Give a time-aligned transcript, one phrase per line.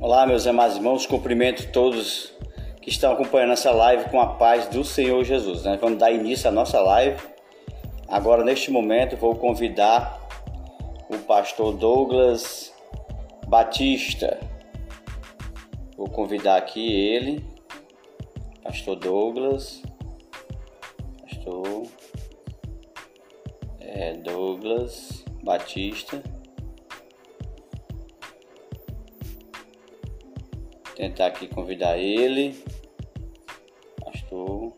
[0.00, 2.32] Olá, meus amados irmãos, cumprimento todos
[2.80, 5.64] que estão acompanhando essa live com a paz do Senhor Jesus.
[5.64, 7.20] Nós vamos dar início à nossa live.
[8.06, 10.24] Agora, neste momento, vou convidar
[11.12, 12.72] o pastor Douglas
[13.48, 14.38] Batista.
[15.96, 17.44] Vou convidar aqui ele,
[18.62, 19.82] pastor Douglas.
[21.22, 21.88] Pastor
[23.80, 26.22] é, Douglas Batista.
[30.98, 32.60] Tentar aqui convidar ele.
[34.04, 34.76] Pastor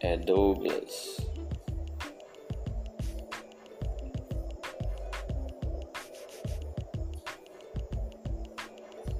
[0.00, 1.18] é Douglas.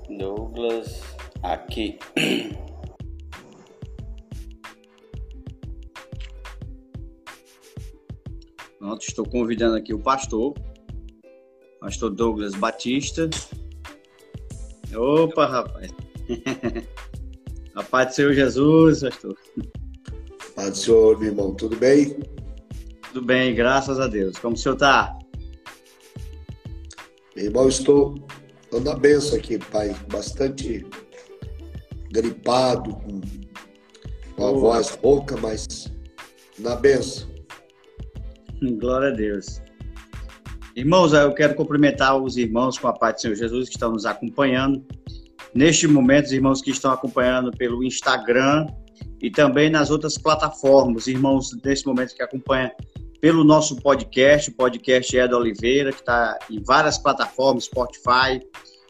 [0.09, 1.03] Douglas
[1.43, 1.99] aqui.
[8.79, 10.55] Pronto, estou convidando aqui o pastor,
[11.79, 13.29] pastor Douglas Batista.
[14.97, 15.91] Opa, rapaz.
[17.75, 19.37] A paz do Senhor Jesus, pastor.
[20.55, 21.55] Paz do Senhor, meu irmão.
[21.55, 22.19] Tudo bem?
[23.09, 24.39] Tudo bem, graças a Deus.
[24.39, 25.17] Como o senhor está?
[27.35, 28.15] Meu irmão, estou
[28.71, 29.95] dando a benção aqui, pai.
[30.11, 30.87] Bastante
[32.11, 33.21] gripado, com
[34.37, 34.61] uma oh.
[34.61, 35.93] voz rouca, mas
[36.59, 37.29] na benção.
[38.79, 39.64] Glória a Deus.
[40.77, 44.05] Irmãos, eu quero cumprimentar os irmãos com a paz do Senhor Jesus que estão nos
[44.05, 44.85] acompanhando.
[45.55, 48.67] Neste momento, os irmãos que estão acompanhando pelo Instagram
[49.23, 52.73] e também nas outras plataformas, irmãos nesse momento que acompanham
[53.21, 58.41] pelo nosso podcast, o podcast Ed Oliveira, que está em várias plataformas, Spotify,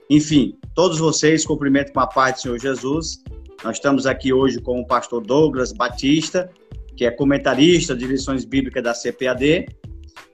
[0.08, 3.22] enfim, todos vocês cumprimento com a paz do Senhor Jesus.
[3.62, 6.50] Nós estamos aqui hoje com o pastor Douglas Batista,
[6.96, 9.66] que é comentarista de lições bíblicas da CPAD,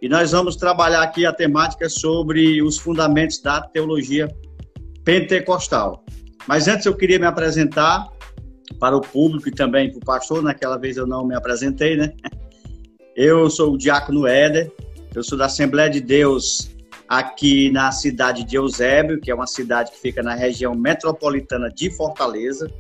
[0.01, 4.29] e nós vamos trabalhar aqui a temática sobre os fundamentos da teologia
[5.05, 6.05] pentecostal.
[6.47, 8.09] Mas antes eu queria me apresentar
[8.79, 12.13] para o público e também para o pastor, naquela vez eu não me apresentei, né?
[13.17, 14.73] Eu sou o Diácono Éder,
[15.15, 16.71] eu sou da Assembleia de Deus
[17.09, 21.91] aqui na cidade de Eusébio, que é uma cidade que fica na região metropolitana de
[21.91, 22.71] Fortaleza.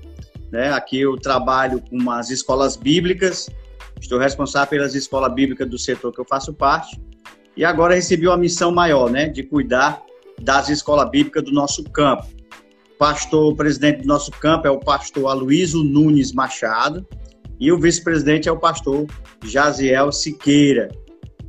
[0.51, 0.73] Né?
[0.73, 3.51] Aqui eu trabalho com umas escolas bíblicas,
[4.01, 7.01] estou responsável pelas escolas bíblicas do setor que eu faço parte.
[7.57, 10.03] E agora recebi uma missão maior, né, de cuidar
[10.41, 12.27] das escolas bíblicas do nosso campo.
[12.99, 17.07] Pastor, presidente do nosso campo é o pastor Aloysio Nunes Machado
[17.59, 19.07] e o vice-presidente é o pastor
[19.45, 20.89] Jaziel Siqueira,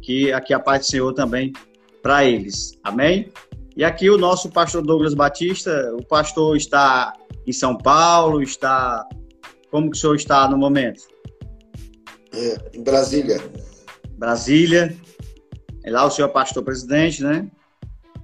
[0.02, 1.54] que aqui a paz do Senhor também
[2.02, 2.78] para eles.
[2.84, 3.32] Amém?
[3.76, 7.14] E aqui o nosso pastor Douglas Batista, o pastor está
[7.48, 9.06] em São Paulo, está
[9.72, 11.04] como que o senhor está no momento?
[12.34, 13.42] É, em Brasília.
[14.18, 14.96] Brasília.
[15.84, 17.50] É lá o senhor é pastor presidente, né?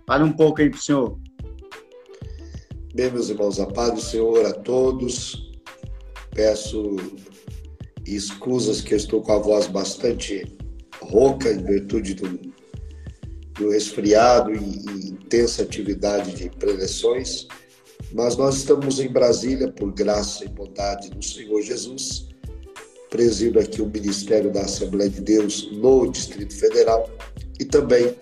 [0.05, 1.19] Fale um pouco aí para o senhor.
[2.93, 5.51] Bem, meus irmãos, a paz do Senhor a todos.
[6.33, 6.95] Peço
[8.05, 10.57] escusas que eu estou com a voz bastante
[11.01, 12.39] rouca em virtude do,
[13.53, 17.47] do resfriado e, e intensa atividade de preleções,
[18.13, 22.29] mas nós estamos em Brasília por graça e bondade do Senhor Jesus.
[23.09, 27.09] Presido aqui o Ministério da Assembleia de Deus no Distrito Federal
[27.59, 28.13] e também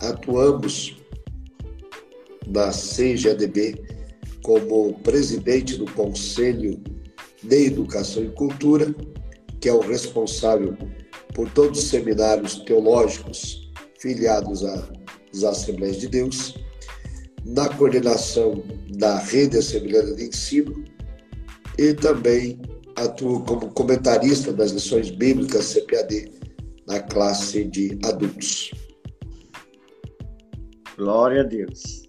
[0.00, 0.96] atuamos
[2.46, 3.82] na CGADB
[4.42, 6.80] como presidente do Conselho
[7.42, 8.94] de Educação e Cultura,
[9.60, 10.76] que é o responsável
[11.34, 16.54] por todos os seminários teológicos filiados às Assembleias de Deus,
[17.44, 18.62] na coordenação
[18.96, 20.84] da Rede Assembleia de Ensino
[21.78, 22.60] e também
[22.96, 26.32] atuo como comentarista das lições bíblicas CPAD
[26.86, 28.70] na classe de adultos.
[30.96, 32.06] Glória a Deus.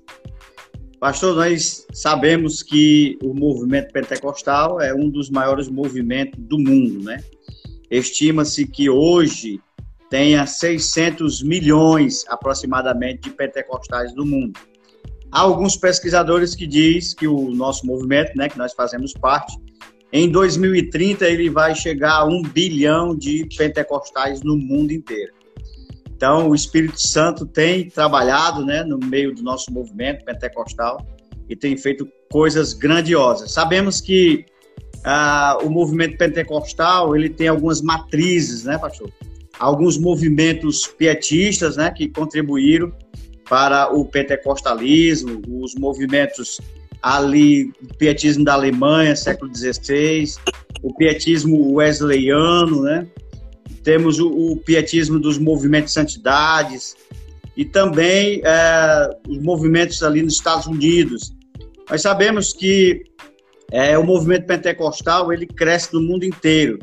[0.99, 7.21] Pastor, nós sabemos que o movimento pentecostal é um dos maiores movimentos do mundo, né?
[7.91, 9.61] Estima-se que hoje
[10.09, 14.59] tenha 600 milhões aproximadamente de pentecostais do mundo.
[15.31, 19.57] Há alguns pesquisadores que diz que o nosso movimento, né, que nós fazemos parte,
[20.11, 25.33] em 2030 ele vai chegar a um bilhão de pentecostais no mundo inteiro.
[26.15, 31.05] Então, o Espírito Santo tem trabalhado né, no meio do nosso movimento pentecostal
[31.47, 33.51] e tem feito coisas grandiosas.
[33.51, 34.45] Sabemos que
[35.03, 39.11] ah, o movimento pentecostal ele tem algumas matrizes, né, pastor?
[39.59, 42.91] Alguns movimentos pietistas né, que contribuíram
[43.47, 46.59] para o pentecostalismo, os movimentos
[47.15, 50.33] ali, o pietismo da Alemanha, século XVI,
[50.81, 53.07] o pietismo wesleyano, né?
[53.83, 56.95] Temos o, o pietismo dos movimentos de santidades
[57.55, 61.33] e também é, os movimentos ali nos Estados Unidos,
[61.89, 63.03] Nós sabemos que
[63.71, 66.77] é, o movimento pentecostal ele cresce no mundo inteiro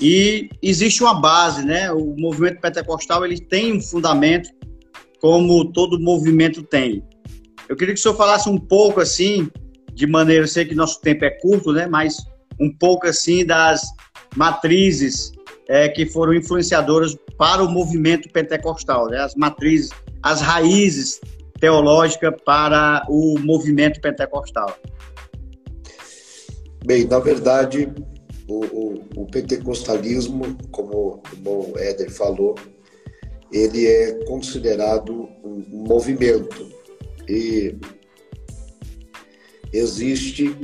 [0.00, 1.92] e existe uma base, né?
[1.92, 4.50] O movimento pentecostal ele tem um fundamento,
[5.20, 7.02] como todo movimento tem.
[7.68, 9.50] Eu queria que o senhor falasse um pouco assim,
[9.92, 11.86] de maneira, eu sei que nosso tempo é curto, né?
[11.86, 12.16] Mas
[12.60, 13.82] um pouco assim das
[14.36, 15.32] matrizes
[15.68, 19.18] é, que foram influenciadoras para o movimento pentecostal, né?
[19.18, 19.90] As matrizes,
[20.22, 21.20] as raízes
[21.60, 24.76] teológicas para o movimento pentecostal.
[26.84, 27.88] Bem, na verdade,
[28.48, 32.56] o, o, o pentecostalismo, como o irmão Éder falou,
[33.52, 36.68] ele é considerado um movimento
[37.28, 37.76] e
[39.72, 40.56] existe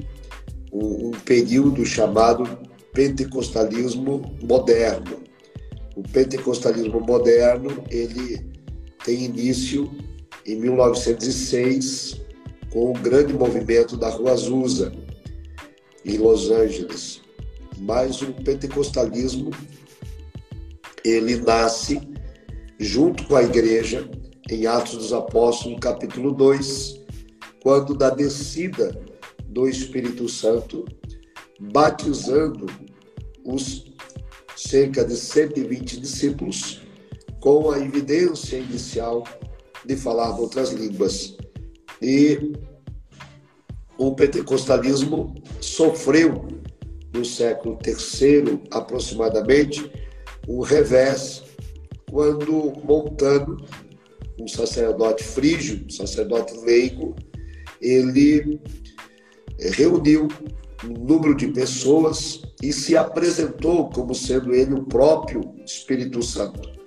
[0.72, 2.58] um, um período chamado
[2.92, 5.22] pentecostalismo moderno.
[5.96, 8.46] O pentecostalismo moderno ele
[9.04, 9.90] tem início
[10.46, 12.20] em 1906
[12.70, 14.92] com o grande movimento da Rua Azusa
[16.04, 17.20] em Los Angeles.
[17.78, 19.50] Mas o pentecostalismo
[21.04, 22.00] ele nasce
[22.78, 24.08] junto com a igreja
[24.50, 27.00] em Atos dos Apóstolos, capítulo 2,
[27.62, 28.98] quando da descida
[29.46, 30.84] do Espírito Santo,
[31.60, 32.66] batizando
[33.44, 33.86] os
[34.56, 36.82] cerca de 120 discípulos
[37.40, 39.24] com a evidência inicial
[39.84, 41.36] de falar outras línguas.
[42.02, 42.52] E
[43.96, 46.46] o pentecostalismo sofreu
[47.12, 49.90] no século III aproximadamente
[50.48, 51.42] um revés
[52.10, 53.56] quando Montano,
[54.38, 57.14] um sacerdote frígio, um sacerdote leigo,
[57.80, 58.60] ele
[59.58, 60.28] reuniu
[60.84, 66.78] um número de pessoas e se apresentou como sendo ele o próprio Espírito Santo.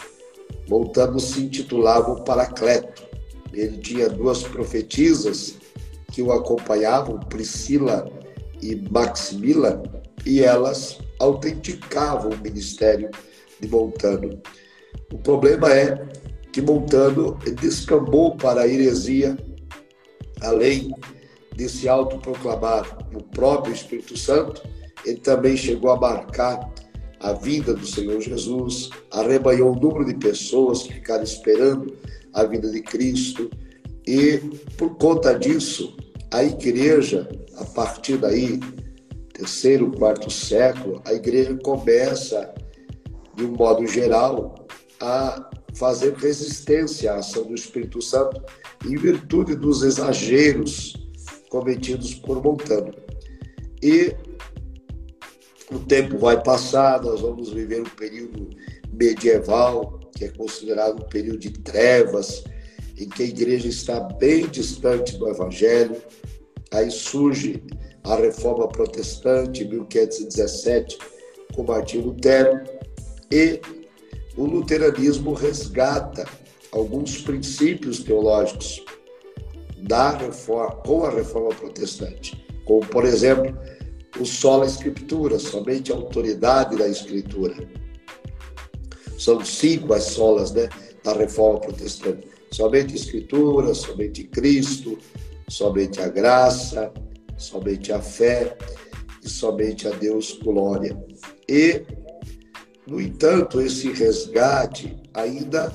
[0.69, 3.03] Montano se intitulava o Paracleto.
[3.54, 5.56] Ele tinha duas profetisas
[6.12, 8.09] que o acompanhavam, Priscila
[8.62, 9.83] e Maximila,
[10.25, 13.09] e elas autenticavam o ministério
[13.59, 14.42] de Montano.
[15.12, 16.07] O problema é
[16.51, 19.38] que Montano descambou para a heresia,
[20.42, 20.94] além
[21.56, 24.62] de se autoproclamar o próprio Espírito Santo,
[25.06, 26.71] ele também chegou a marcar
[27.19, 31.95] a vida do Senhor Jesus, arrebanhou um número de pessoas que ficaram esperando
[32.33, 33.50] a vida de Cristo,
[34.07, 34.38] e
[34.77, 35.95] por conta disso,
[36.31, 38.59] a igreja, a partir daí,
[39.33, 42.54] terceiro, quarto século, a igreja começa,
[43.36, 44.68] de um modo geral,
[45.00, 48.41] a fazer resistência à ação do Espírito Santo
[48.85, 50.94] em virtude dos exageros
[51.50, 52.94] cometidos por Montano.
[53.81, 54.15] E
[55.71, 58.50] o tempo vai passar, nós vamos viver um período
[58.91, 62.44] medieval, que é considerado um período de trevas,
[62.97, 65.95] em que a igreja está bem distante do evangelho.
[66.71, 67.63] Aí surge
[68.03, 70.97] a reforma protestante, em 1517,
[71.56, 72.62] com Martinho Lutero,
[73.31, 73.59] e
[74.38, 76.25] o luteranismo resgata
[76.72, 78.83] alguns princípios teológicos
[79.78, 83.57] da reforma, com a reforma protestante, como, por exemplo,
[84.19, 87.56] o sola escritura, somente a autoridade da escritura.
[89.18, 90.69] São cinco as solas né,
[91.04, 92.28] da reforma protestante.
[92.51, 94.97] Somente escritura, somente Cristo,
[95.47, 96.92] somente a graça,
[97.38, 98.57] somente a fé
[99.23, 100.97] e somente a Deus glória.
[101.47, 101.83] E,
[102.88, 105.73] no entanto, esse resgate ainda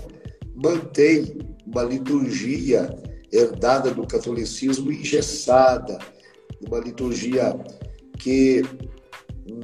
[0.54, 2.88] mantém uma liturgia
[3.32, 5.98] herdada do catolicismo engessada,
[6.66, 7.54] uma liturgia
[8.18, 8.62] que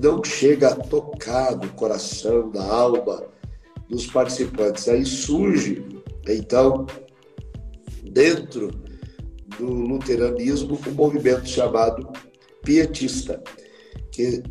[0.00, 3.24] não chega a tocar no coração, na alma
[3.88, 4.88] dos participantes.
[4.88, 5.84] Aí surge,
[6.28, 6.86] então,
[8.10, 8.70] dentro
[9.58, 12.10] do luteranismo, um movimento chamado
[12.62, 13.42] pietista,
[14.10, 14.42] que,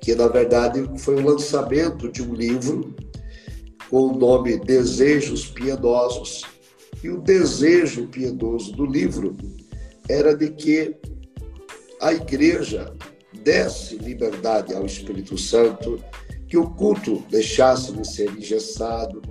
[0.00, 2.94] que na verdade foi o lançamento de um livro
[3.90, 6.44] com o nome Desejos Piedosos.
[7.02, 9.34] E o desejo piedoso do livro
[10.08, 10.94] era de que
[12.00, 12.94] a igreja
[13.42, 16.02] desse liberdade ao Espírito Santo,
[16.46, 19.22] que o culto deixasse de ser engessado,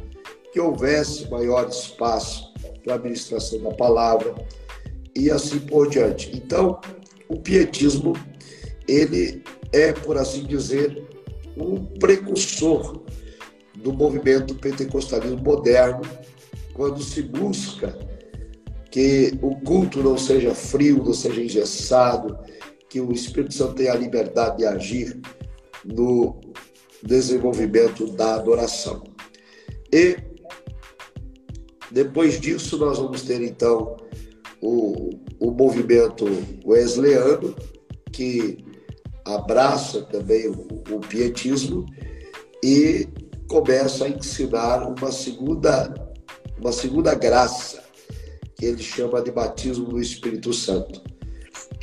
[0.52, 2.52] que houvesse maior espaço
[2.84, 4.34] para a administração da palavra
[5.16, 6.32] e assim por diante.
[6.36, 6.80] Então,
[7.28, 8.14] o pietismo,
[8.88, 11.04] ele é, por assim dizer,
[11.58, 13.04] um precursor
[13.76, 16.02] do movimento pentecostalismo moderno,
[16.74, 17.98] quando se busca
[18.92, 22.38] que o culto não seja frio, não seja engessado,
[22.90, 25.20] que o Espírito Santo tenha a liberdade de agir
[25.86, 26.40] no
[27.04, 29.04] desenvolvimento da adoração.
[29.94, 30.18] E
[31.92, 33.98] depois disso nós vamos ter então
[34.62, 35.10] o,
[35.40, 36.26] o movimento
[36.66, 37.56] wesleyano,
[38.12, 38.58] que
[39.36, 41.86] abraça também o, o pietismo
[42.64, 43.08] e
[43.48, 45.94] começa a ensinar uma segunda,
[46.60, 47.82] uma segunda graça,
[48.56, 51.02] que ele chama de batismo do Espírito Santo.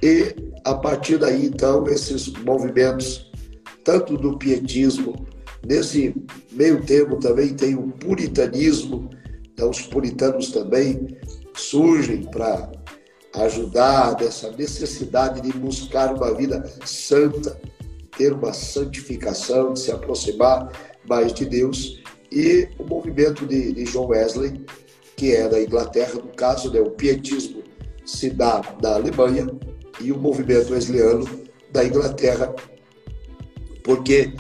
[0.03, 0.35] E
[0.65, 3.31] a partir daí, então, esses movimentos,
[3.83, 5.27] tanto do pietismo,
[5.67, 6.15] nesse
[6.53, 9.09] meio termo também tem o puritanismo,
[9.53, 11.17] então os puritanos também
[11.55, 12.71] surgem para
[13.37, 17.61] ajudar dessa necessidade de buscar uma vida santa,
[18.17, 20.73] ter uma santificação, de se aproximar
[21.09, 22.03] mais de Deus.
[22.33, 24.65] E o movimento de, de John Wesley,
[25.17, 27.63] que é da Inglaterra, no caso, né, o pietismo
[28.05, 29.47] se dá na Alemanha
[30.01, 31.27] e o movimento wesleyano
[31.73, 32.55] da Inglaterra,
[33.83, 34.33] porque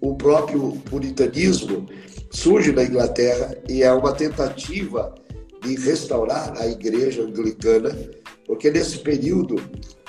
[0.00, 1.86] o próprio puritanismo
[2.30, 5.14] surge na Inglaterra e é uma tentativa
[5.62, 7.96] de restaurar a igreja anglicana,
[8.52, 9.56] porque nesse período,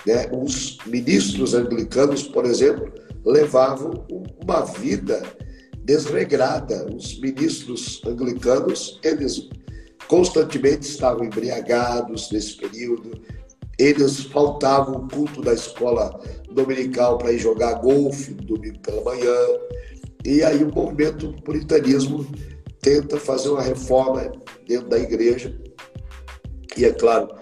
[0.06, 2.92] né, os ministros anglicanos, por exemplo,
[3.26, 4.06] levavam
[4.44, 5.24] uma vida
[5.78, 6.94] desregrada.
[6.94, 9.48] Os ministros anglicanos, eles
[10.10, 13.12] constantemente estavam embriagados nesse período,
[13.80, 16.20] eles faltavam o culto da escola
[16.52, 19.38] dominical para ir jogar golfe no domingo pela manhã.
[20.26, 22.28] E aí o movimento puritanismo
[22.82, 24.34] tenta fazer uma reforma
[24.68, 25.58] dentro da igreja.
[26.76, 27.42] E é claro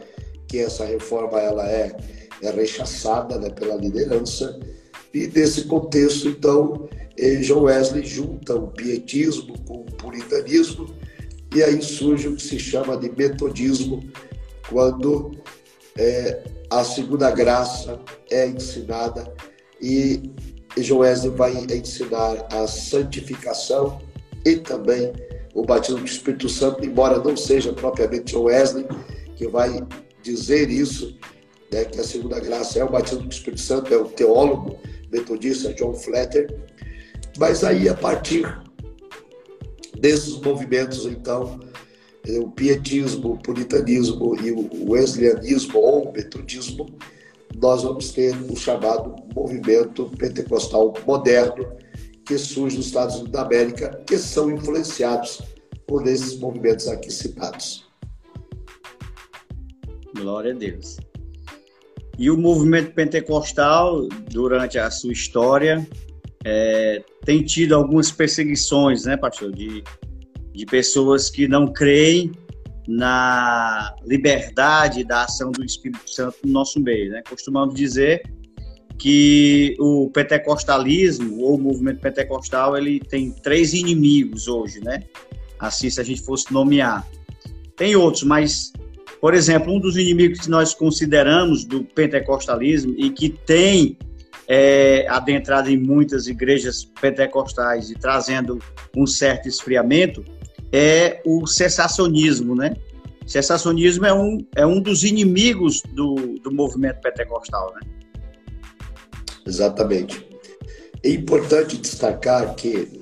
[0.52, 1.96] que essa reforma ela é,
[2.42, 4.60] é rechaçada né, pela liderança.
[5.14, 10.94] E nesse contexto, então, eh, John Wesley junta o pietismo com o puritanismo,
[11.56, 14.04] e aí surge o que se chama de metodismo,
[14.70, 15.32] quando
[15.98, 19.34] é, a segunda graça é ensinada
[19.82, 20.32] e
[20.78, 24.02] John Wesley vai ensinar a santificação
[24.46, 25.12] e também
[25.54, 28.86] o batismo do Espírito Santo, embora não seja propriamente John Wesley
[29.36, 29.86] que vai
[30.22, 31.18] dizer isso,
[31.72, 34.78] né, que a segunda graça é o batismo do Espírito Santo, é o teólogo
[35.12, 36.48] metodista John Flatter,
[37.38, 38.46] mas aí a partir
[40.00, 41.60] desses movimentos, então,
[42.28, 46.86] é, o pietismo, o puritanismo e o wesleyanismo ou o metodismo,
[47.56, 51.68] nós vamos ter o chamado movimento pentecostal moderno,
[52.26, 55.42] que surge nos Estados Unidos da América, que são influenciados
[55.86, 57.91] por esses movimentos aqui citados.
[60.22, 60.98] Glória a Deus.
[62.18, 65.88] E o movimento pentecostal, durante a sua história,
[66.44, 69.84] é, tem tido algumas perseguições, né, pastor, de
[70.54, 72.32] de pessoas que não creem
[72.88, 77.12] na liberdade da ação do Espírito Santo no nosso meio.
[77.12, 77.22] Né?
[77.28, 78.22] Costumamos dizer
[78.98, 85.04] que o pentecostalismo ou o movimento pentecostal ele tem três inimigos hoje, né?
[85.60, 87.08] Assim, se a gente fosse nomear.
[87.76, 88.72] Tem outros, mas,
[89.22, 93.96] por exemplo, um dos inimigos que nós consideramos do pentecostalismo e que tem
[94.48, 98.58] é, adentrado em muitas igrejas pentecostais e trazendo
[98.98, 100.26] um certo esfriamento
[100.72, 102.76] é o cessacionismo, né?
[103.28, 107.82] Cessacionismo é um, é um dos inimigos do, do movimento pentecostal, né?
[109.46, 110.28] Exatamente.
[111.04, 113.02] É importante destacar que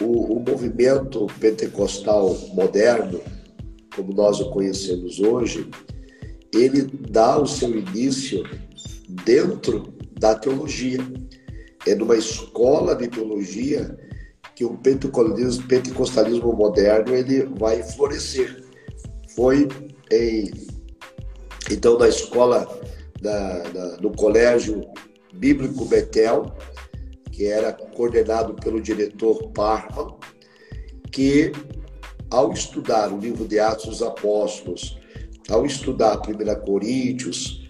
[0.00, 3.20] o, o movimento pentecostal moderno,
[3.94, 5.68] como nós o conhecemos hoje,
[6.52, 8.44] ele dá o seu início
[9.24, 10.98] dentro da teologia.
[11.86, 13.98] É numa escola de teologia
[14.54, 18.62] que o pentecostalismo, pentecostalismo moderno ele vai florescer.
[19.34, 19.68] Foi
[20.10, 20.50] em,
[21.70, 22.68] então na escola
[23.20, 24.82] da, da, do colégio
[25.34, 26.54] bíblico Betel,
[27.30, 30.14] que era coordenado pelo diretor Parman,
[31.10, 31.52] que
[32.32, 34.98] ao estudar o livro de Atos dos Apóstolos,
[35.50, 37.68] ao estudar 1 Coríntios,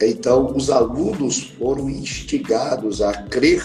[0.00, 3.62] então os alunos foram instigados a crer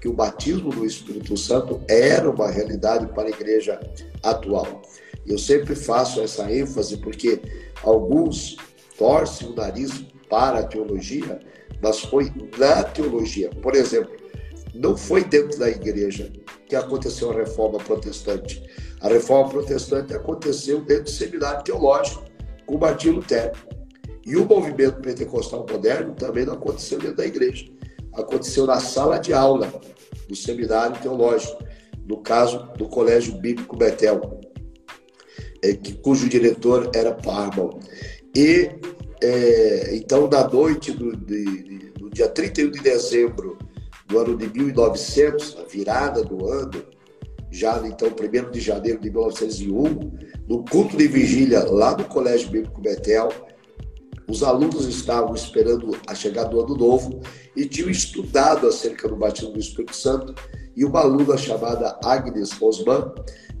[0.00, 3.80] que o batismo do Espírito Santo era uma realidade para a igreja
[4.22, 4.82] atual.
[5.26, 7.42] Eu sempre faço essa ênfase porque
[7.82, 8.56] alguns
[8.96, 11.40] torcem o nariz para a teologia,
[11.82, 13.50] mas foi na teologia.
[13.60, 14.14] Por exemplo,
[14.72, 16.30] não foi dentro da igreja
[16.68, 18.62] que aconteceu a reforma protestante.
[19.06, 22.24] A reforma protestante aconteceu dentro do seminário teológico
[22.66, 23.56] com Martim Lutero.
[24.26, 27.66] E o movimento pentecostal moderno também não aconteceu dentro da igreja.
[28.14, 29.72] Aconteceu na sala de aula
[30.28, 31.62] do Seminário Teológico,
[32.04, 34.40] no caso do Colégio Bíblico Betel,
[35.62, 37.78] é, cujo diretor era Parmal.
[38.34, 38.72] E,
[39.22, 43.56] é, então, na noite do, de, do dia 31 de dezembro
[44.08, 46.95] do ano de 1900, a virada do ano,
[47.56, 49.84] já então 1 de janeiro de 1901,
[50.46, 53.30] no culto de vigília lá no Colégio Bíblico Betel,
[54.28, 57.20] os alunos estavam esperando a chegada do ano novo
[57.56, 60.34] e tinham estudado acerca do batismo do Espírito Santo
[60.76, 63.14] e uma aluna chamada Agnes Osman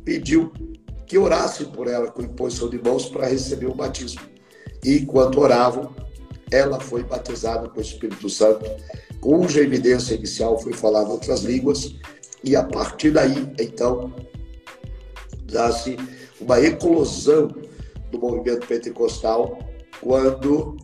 [0.04, 0.52] pediu
[1.06, 4.20] que orassem por ela com imposição de mãos para receber o batismo.
[4.84, 5.94] E enquanto oravam,
[6.50, 8.64] ela foi batizada com o Espírito Santo,
[9.20, 11.94] cuja evidência inicial foi falar outras línguas,
[12.42, 14.12] e a partir daí, então,
[15.50, 15.96] dá-se
[16.40, 17.48] uma eclosão
[18.10, 19.58] do movimento pentecostal,
[20.00, 20.76] quando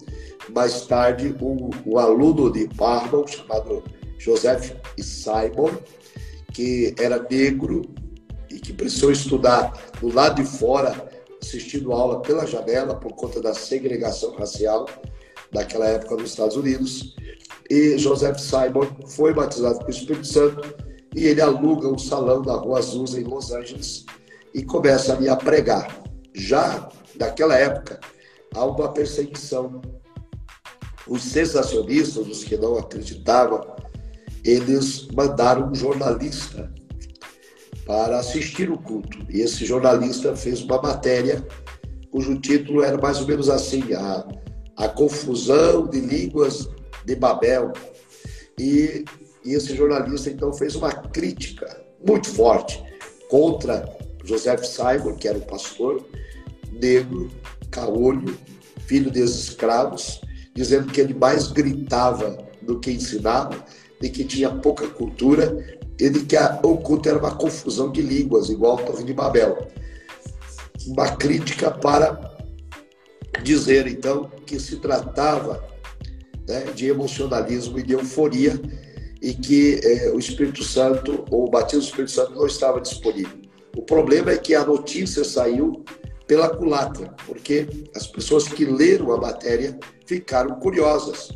[0.50, 3.82] mais tarde um, um aluno de Parma, chamado
[4.18, 5.70] Joseph Simon,
[6.52, 7.82] que era negro
[8.50, 11.08] e que precisou estudar do lado de fora,
[11.40, 14.86] assistindo aula pela janela por conta da segregação racial
[15.52, 17.14] daquela época nos Estados Unidos.
[17.70, 22.54] E Joseph Simon foi batizado com o Espírito Santo e ele aluga um salão da
[22.54, 24.04] Rua Azusa em Los Angeles
[24.54, 26.02] e começa ali a pregar.
[26.34, 26.88] Já
[27.18, 28.00] naquela época,
[28.54, 29.80] há uma perseguição.
[31.06, 33.60] Os sensacionistas, os que não acreditavam,
[34.44, 36.72] eles mandaram um jornalista
[37.84, 39.18] para assistir o culto.
[39.28, 41.44] E esse jornalista fez uma matéria
[42.12, 44.26] cujo título era mais ou menos assim: a,
[44.76, 46.68] a confusão de línguas
[47.04, 47.72] de Babel.
[48.58, 49.04] E,
[49.44, 52.82] e esse jornalista então fez uma crítica muito forte
[53.28, 53.88] contra
[54.24, 56.04] Joseph Simon, que era um pastor
[56.70, 57.30] negro,
[57.70, 58.38] caolho,
[58.86, 60.20] filho desses escravos,
[60.54, 63.64] dizendo que ele mais gritava do que ensinava,
[64.00, 68.02] de que tinha pouca cultura e de que a, o culto era uma confusão de
[68.02, 69.68] línguas, igual a Torre de Babel.
[70.86, 72.32] Uma crítica para
[73.42, 75.64] dizer, então, que se tratava
[76.46, 78.60] né, de emocionalismo e de euforia
[79.22, 83.38] e que eh, o Espírito Santo, ou o batismo do Espírito Santo, não estava disponível.
[83.76, 85.84] O problema é que a notícia saiu
[86.26, 91.30] pela culatra, porque as pessoas que leram a matéria ficaram curiosas.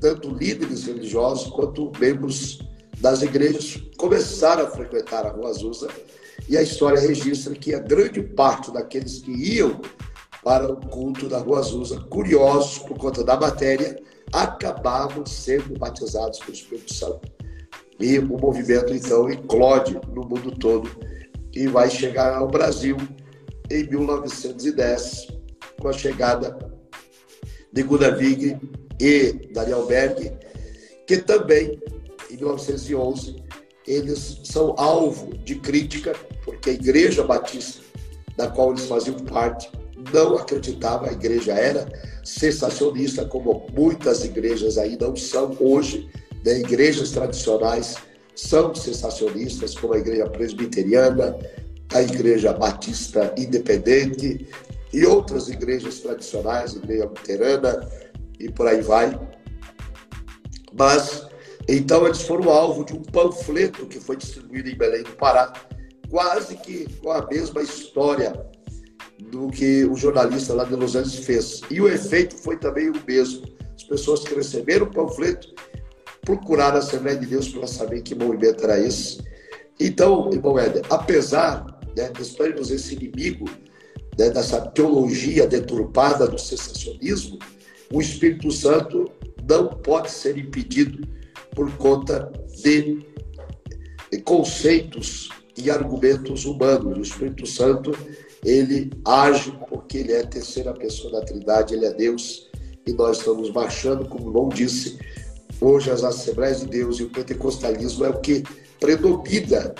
[0.00, 2.60] Tanto líderes religiosos quanto membros
[3.00, 5.88] das igrejas começaram a frequentar a Rua Azusa
[6.48, 9.80] e a história registra que a grande parte daqueles que iam
[10.42, 13.98] para o culto da Rua Azusa, curiosos por conta da matéria,
[14.32, 17.30] acabavam sendo batizados pelo Espírito Santo.
[17.98, 20.90] E o movimento, então, eclode no mundo todo
[21.54, 22.96] e vai chegar ao Brasil
[23.70, 25.28] em 1910,
[25.80, 26.56] com a chegada
[27.72, 28.16] de Gunnar
[29.00, 30.32] e Daniel Berg,
[31.06, 31.80] que também,
[32.30, 33.36] em 1911,
[33.86, 36.14] eles são alvo de crítica,
[36.44, 37.82] porque a Igreja Batista,
[38.36, 39.70] da qual eles faziam parte,
[40.12, 41.86] não acreditava, a igreja era
[42.24, 46.08] sensacionista, como muitas igrejas aí não são hoje,
[46.44, 46.58] né?
[46.58, 47.96] igrejas tradicionais
[48.34, 51.36] são sensacionistas, como a igreja presbiteriana,
[51.92, 54.46] a Igreja Batista Independente
[54.92, 57.88] e outras igrejas tradicionais, Igreja Luterana
[58.38, 59.18] e por aí vai.
[60.72, 61.26] Mas,
[61.68, 65.52] então, eles foram alvo de um panfleto que foi distribuído em Belém do Pará,
[66.08, 68.49] quase que com a mesma história
[69.22, 71.60] do que o jornalista lá de Los Angeles fez.
[71.70, 73.46] E o efeito foi também o mesmo.
[73.74, 75.54] As pessoas que receberam o panfleto
[76.22, 79.22] procuraram a Assembleia de Deus para saber que movimento era esse.
[79.78, 81.64] Então, irmão Éder, apesar
[81.96, 83.46] né, nós esse inimigo
[84.18, 87.38] né, dessa teologia deturpada do sensacionismo,
[87.92, 89.10] o Espírito Santo
[89.48, 91.08] não pode ser impedido
[91.54, 92.30] por conta
[92.62, 93.04] de,
[94.12, 96.98] de conceitos e argumentos humanos.
[96.98, 97.92] O Espírito Santo,
[98.44, 102.48] ele age porque ele é a terceira pessoa da Trindade, ele é Deus,
[102.86, 104.98] e nós estamos marchando, como não disse,
[105.60, 108.42] hoje as Assembleias de Deus e o pentecostalismo é o que
[108.78, 109.74] predomina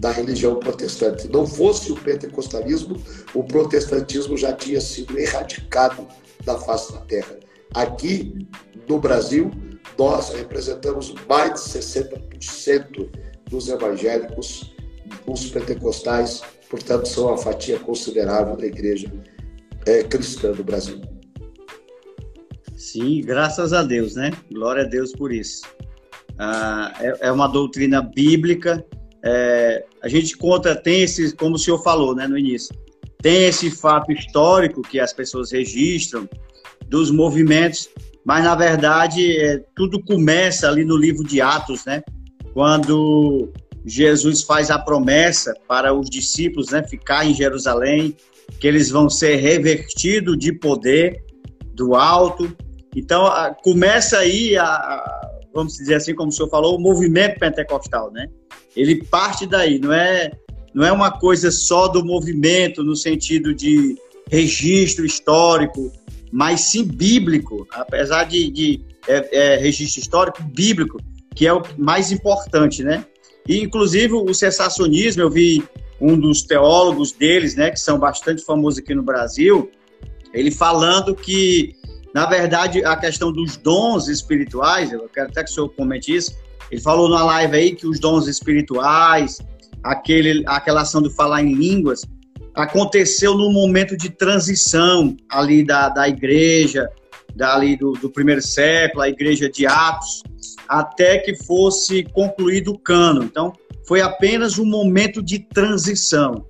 [0.00, 1.28] da religião protestante.
[1.28, 2.96] Não fosse o pentecostalismo,
[3.34, 6.06] o protestantismo já tinha sido erradicado
[6.44, 7.36] da face da terra.
[7.74, 8.46] Aqui
[8.88, 9.50] no Brasil,
[9.98, 13.10] nós representamos mais de 60%
[13.50, 14.72] dos evangélicos,
[15.26, 19.12] os pentecostais, portanto, são uma fatia considerável da igreja
[19.86, 21.00] é, cristã do Brasil.
[22.76, 24.30] Sim, graças a Deus, né?
[24.52, 25.62] Glória a Deus por isso.
[26.38, 28.84] Ah, é, é uma doutrina bíblica
[29.24, 32.74] é, a gente conta, tem esse, como o senhor falou né, no início,
[33.20, 36.28] tem esse fato histórico que as pessoas registram
[36.88, 37.88] dos movimentos,
[38.24, 42.02] mas na verdade é, tudo começa ali no livro de Atos, né?
[42.54, 43.52] Quando
[43.84, 48.16] Jesus faz a promessa para os discípulos, né, ficar em Jerusalém,
[48.60, 51.22] que eles vão ser revertidos de poder
[51.74, 52.54] do alto.
[52.94, 55.20] Então a, começa aí a,
[55.54, 58.28] vamos dizer assim, como o senhor falou, o movimento pentecostal, né?
[58.76, 60.30] Ele parte daí, não é,
[60.74, 63.96] não é uma coisa só do movimento no sentido de
[64.30, 65.90] registro histórico
[66.30, 70.98] mas sim bíblico, apesar de, de é, é, registro histórico bíblico,
[71.34, 73.04] que é o mais importante, né?
[73.48, 75.64] E, inclusive, o cessacionismo, eu vi
[75.98, 79.70] um dos teólogos deles, né, que são bastante famosos aqui no Brasil,
[80.32, 81.74] ele falando que,
[82.14, 86.36] na verdade, a questão dos dons espirituais, eu quero até que o senhor comente isso,
[86.70, 89.38] ele falou na live aí que os dons espirituais,
[89.82, 92.02] aquele, aquela ação de falar em línguas,
[92.54, 96.88] aconteceu no momento de transição ali da, da igreja,
[97.34, 100.22] dali do, do primeiro século, a igreja de Atos,
[100.68, 103.24] até que fosse concluído o cano.
[103.24, 103.52] Então,
[103.86, 106.46] foi apenas um momento de transição.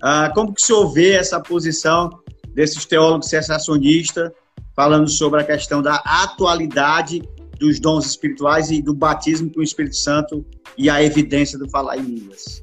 [0.00, 2.10] Ah, como que o senhor vê essa posição
[2.54, 4.30] desses teólogos sensacionistas
[4.74, 7.22] falando sobre a questão da atualidade
[7.58, 10.44] dos dons espirituais e do batismo com o Espírito Santo
[10.76, 12.62] e a evidência do falar em línguas?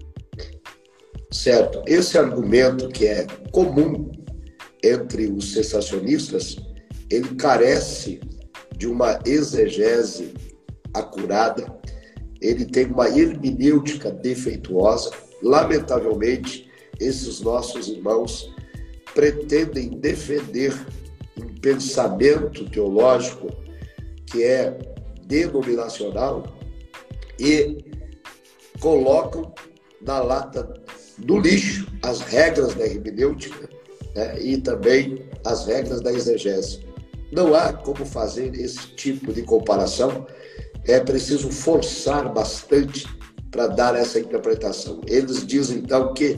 [1.31, 1.81] Certo.
[1.87, 4.11] Esse argumento que é comum
[4.83, 6.57] entre os sensacionistas,
[7.09, 8.21] ele carece
[8.77, 10.33] de uma exegese
[10.93, 11.79] acurada,
[12.41, 15.11] ele tem uma hermenêutica defeituosa.
[15.41, 18.53] Lamentavelmente, esses nossos irmãos
[19.13, 20.73] pretendem defender
[21.37, 23.47] um pensamento teológico
[24.25, 24.77] que é
[25.25, 26.43] denominacional
[27.39, 27.77] e
[28.79, 29.53] colocam
[30.01, 30.73] na lata
[31.17, 33.69] do lixo as regras da hermenêutica
[34.15, 36.85] né, e também as regras da exegese.
[37.31, 40.27] Não há como fazer esse tipo de comparação,
[40.85, 43.07] é preciso forçar bastante
[43.51, 45.01] para dar essa interpretação.
[45.07, 46.37] Eles dizem então que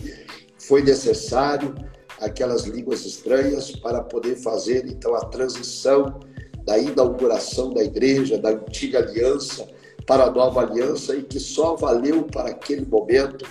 [0.57, 1.73] foi necessário
[2.19, 6.19] aquelas línguas estranhas para poder fazer então a transição
[6.65, 9.67] da inauguração da igreja, da antiga aliança
[10.05, 13.45] para a nova aliança e que só valeu para aquele momento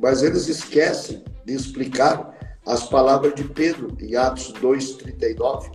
[0.00, 5.70] mas eles esquecem de explicar as palavras de Pedro em Atos 2:39,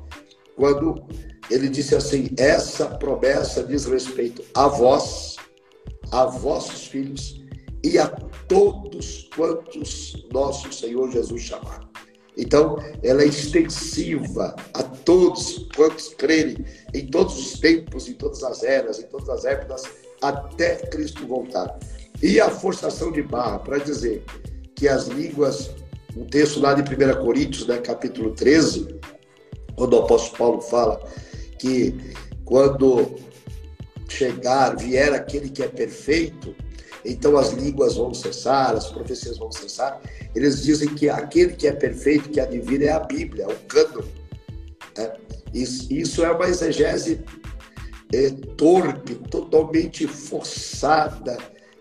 [0.55, 1.05] quando
[1.49, 5.35] ele disse assim: "Essa promessa diz respeito a vós,
[6.11, 7.43] a vossos filhos
[7.83, 8.07] e a
[8.47, 11.85] todos quantos nosso Senhor Jesus chamar".
[12.37, 18.63] Então, ela é extensiva a todos quantos crerem em todos os tempos, em todas as
[18.63, 19.83] eras, em todas as épocas,
[20.21, 21.79] até Cristo voltar.
[22.21, 24.23] E a forçação de barra para dizer
[24.75, 25.71] que as línguas,
[26.15, 28.99] um texto lá de 1 Coríntios, né, capítulo 13,
[29.75, 31.01] quando o apóstolo Paulo fala
[31.57, 31.95] que
[32.43, 33.15] quando
[34.07, 36.55] chegar, vier aquele que é perfeito,
[37.03, 40.01] então as línguas vão cessar, as profecias vão cessar.
[40.35, 44.11] Eles dizem que aquele que é perfeito, que adivina, é a Bíblia, é o cânone.
[44.97, 45.13] Né?
[45.53, 47.23] Isso, isso é uma exegese
[48.13, 51.37] é, torpe, totalmente forçada,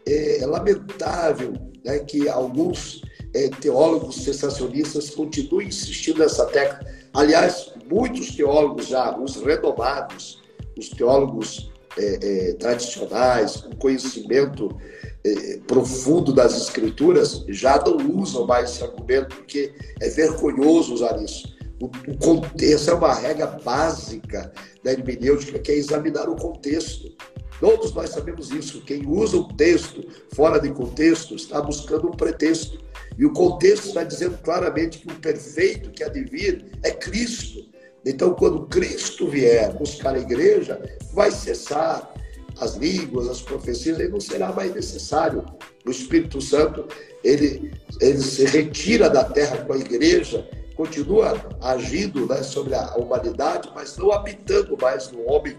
[0.07, 3.03] é, é lamentável né, que alguns
[3.35, 6.87] é, teólogos sensacionistas continuem insistindo nessa tecla.
[7.15, 10.43] Aliás, muitos teólogos já, os renomados,
[10.77, 12.19] os teólogos é,
[12.51, 14.77] é, tradicionais, com conhecimento
[15.25, 21.55] é, profundo das escrituras, já não usam mais esse argumento, porque é vergonhoso usar isso.
[21.81, 27.15] O, o contexto é uma regra básica da hermenêutica, que é examinar o contexto.
[27.61, 28.83] Todos nós sabemos isso.
[28.83, 32.79] Quem usa o texto fora de contexto está buscando um pretexto.
[33.17, 37.65] E o contexto está dizendo claramente que o perfeito que há de vir é Cristo.
[38.05, 40.81] Então, quando Cristo vier buscar a igreja,
[41.13, 42.13] vai cessar
[42.61, 45.45] as línguas, as profecias, e não será mais necessário.
[45.87, 46.87] O Espírito Santo,
[47.23, 53.71] ele, ele se retira da terra com a igreja, continua agindo né, sobre a humanidade,
[53.75, 55.57] mas não habitando mais no homem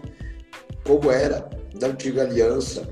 [0.84, 2.88] como era da antiga aliança,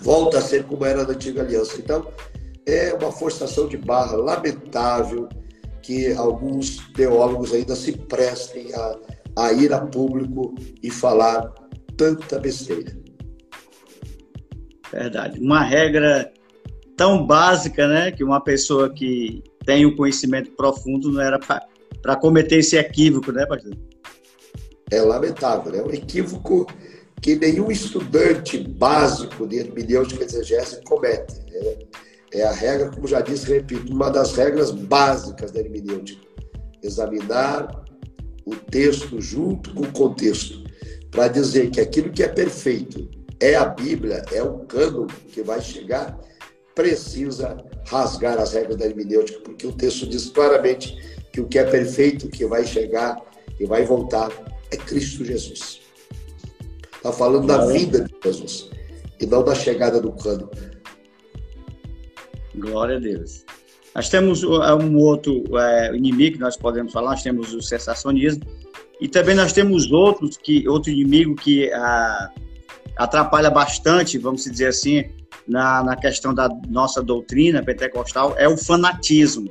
[0.00, 1.76] volta a ser como era da antiga aliança.
[1.78, 2.12] Então,
[2.66, 5.28] é uma forçação de barra lamentável
[5.82, 8.98] que alguns teólogos ainda se prestem a,
[9.36, 11.52] a ir a público e falar
[11.96, 12.96] tanta besteira.
[14.92, 15.40] Verdade.
[15.40, 16.32] Uma regra
[16.96, 22.16] tão básica, né, que uma pessoa que tem o um conhecimento profundo não era para
[22.16, 23.76] cometer esse equívoco, né, pastor?
[24.90, 25.82] É lamentável, é né?
[25.82, 26.66] um equívoco
[27.20, 31.34] que nenhum estudante básico de hermenêutica e exegese comete.
[31.52, 31.78] É,
[32.32, 36.26] é, a regra, como já disse, repito, uma das regras básicas da hermenêutica.
[36.82, 37.84] Examinar
[38.44, 40.64] o texto junto com o contexto,
[41.10, 43.08] para dizer que aquilo que é perfeito
[43.40, 46.18] é a Bíblia, é o cano que vai chegar,
[46.74, 50.96] precisa rasgar as regras da hermenêutica, porque o texto diz claramente
[51.32, 53.16] que o que é perfeito, que vai chegar,
[53.56, 54.30] que vai voltar,
[54.70, 55.85] é Cristo Jesus.
[57.06, 58.68] Está falando da vida de Jesus
[59.20, 60.50] e não da chegada do cano.
[62.52, 63.44] Glória a Deus.
[63.94, 68.42] Nós temos um outro é, inimigo que nós podemos falar, nós temos o sensacionismo,
[69.00, 72.32] e também nós temos outros que, outro inimigo que a,
[72.96, 75.04] atrapalha bastante, vamos dizer assim,
[75.46, 79.48] na, na questão da nossa doutrina pentecostal, é o fanatismo,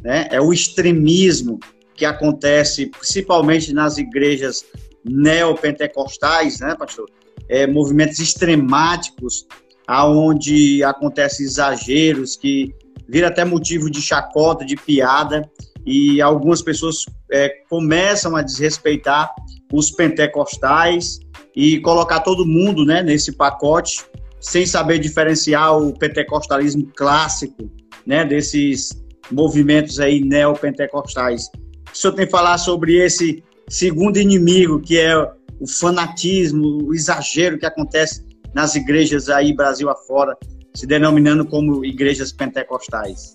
[0.00, 0.28] né?
[0.30, 1.58] é o extremismo
[1.96, 4.64] que acontece principalmente nas igrejas
[5.08, 7.08] neopentecostais, né, pastor?
[7.48, 9.46] É, movimentos extremáticos,
[9.86, 12.74] aonde acontecem exageros que
[13.08, 15.50] vira até motivo de chacota, de piada,
[15.86, 19.34] e algumas pessoas é, começam a desrespeitar
[19.72, 21.18] os pentecostais
[21.56, 24.04] e colocar todo mundo né, nesse pacote,
[24.38, 27.70] sem saber diferenciar o pentecostalismo clássico
[28.06, 28.90] né, desses
[29.30, 31.48] movimentos aí neopentecostais.
[31.92, 35.16] O senhor tem que falar sobre esse segundo inimigo, que é
[35.60, 40.36] o fanatismo, o exagero que acontece nas igrejas aí Brasil afora,
[40.74, 43.34] se denominando como igrejas pentecostais.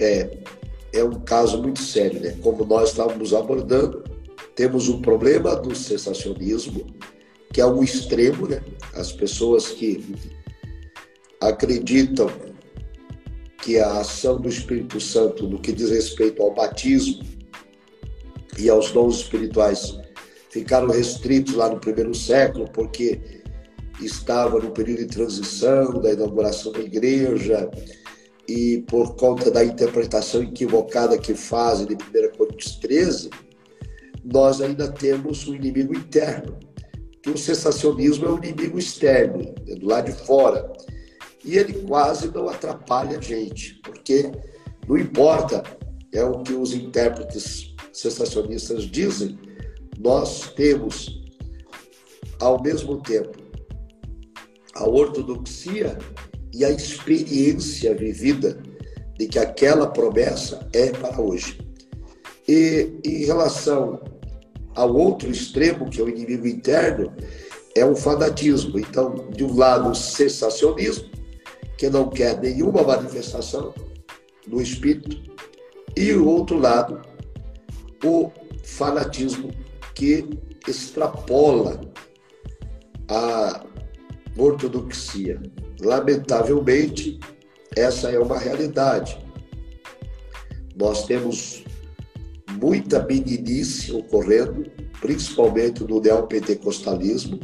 [0.00, 0.38] É,
[0.92, 2.36] é um caso muito sério, né?
[2.42, 4.02] Como nós estávamos abordando,
[4.54, 6.86] temos um problema do sensacionismo,
[7.52, 8.62] que é um extremo, né?
[8.94, 10.14] As pessoas que
[11.40, 12.30] acreditam
[13.62, 17.31] que a ação do Espírito Santo no que diz respeito ao batismo
[18.58, 19.98] e aos dons espirituais
[20.50, 23.20] ficaram restritos lá no primeiro século, porque
[24.00, 27.70] estava no período de transição da inauguração da igreja
[28.48, 33.30] e por conta da interpretação equivocada que fazem de 1 Coríntios 13,
[34.24, 36.58] nós ainda temos um inimigo interno,
[37.22, 40.70] que o sensacionismo é um inimigo externo, é do lado de fora.
[41.44, 44.30] E ele quase não atrapalha a gente, porque
[44.88, 45.62] não importa,
[46.12, 49.38] é o que os intérpretes sensacionistas dizem,
[49.98, 51.22] nós temos,
[52.40, 53.38] ao mesmo tempo,
[54.74, 55.98] a ortodoxia
[56.52, 58.60] e a experiência vivida
[59.18, 61.58] de que aquela promessa é para hoje.
[62.48, 64.00] E em relação
[64.74, 67.12] ao outro extremo, que é o inimigo interno,
[67.76, 68.78] é o fanatismo.
[68.78, 71.10] Então, de um lado, o sensacionismo,
[71.76, 73.74] que não quer nenhuma manifestação
[74.46, 75.30] do espírito,
[75.96, 77.02] e o outro lado,
[78.04, 78.30] o
[78.64, 79.50] fanatismo
[79.94, 80.28] que
[80.66, 81.80] extrapola
[83.08, 83.64] a
[84.36, 85.40] ortodoxia.
[85.80, 87.18] Lamentavelmente,
[87.76, 89.18] essa é uma realidade.
[90.76, 91.64] Nós temos
[92.60, 97.40] muita meninice ocorrendo, principalmente no neopentecostalismo,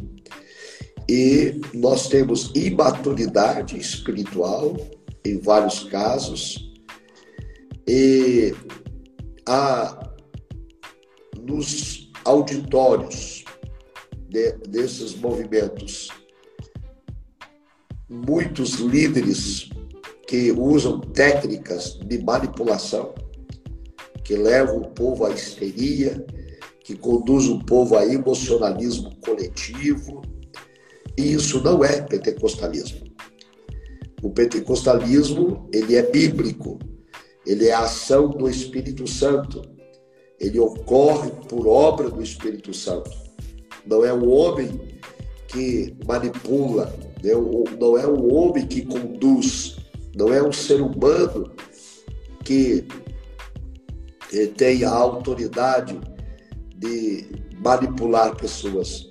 [1.09, 4.77] e nós temos imaturidade espiritual
[5.25, 6.71] em vários casos,
[7.87, 8.53] e
[9.47, 10.08] há
[11.49, 13.43] nos auditórios
[14.29, 16.09] de, desses movimentos
[18.09, 19.69] muitos líderes
[20.27, 23.13] que usam técnicas de manipulação,
[24.23, 26.25] que levam o povo à histeria,
[26.83, 30.21] que conduzem o povo a emocionalismo coletivo.
[31.17, 33.07] E isso não é pentecostalismo.
[34.23, 36.79] O pentecostalismo, ele é bíblico.
[37.45, 39.61] Ele é a ação do Espírito Santo.
[40.39, 43.11] Ele ocorre por obra do Espírito Santo.
[43.85, 44.79] Não é o homem
[45.47, 47.31] que manipula, né?
[47.79, 49.77] não é o homem que conduz,
[50.15, 51.51] não é o ser humano
[52.43, 52.85] que
[54.33, 55.99] eh, tem a autoridade
[56.75, 57.25] de
[57.61, 59.09] manipular pessoas.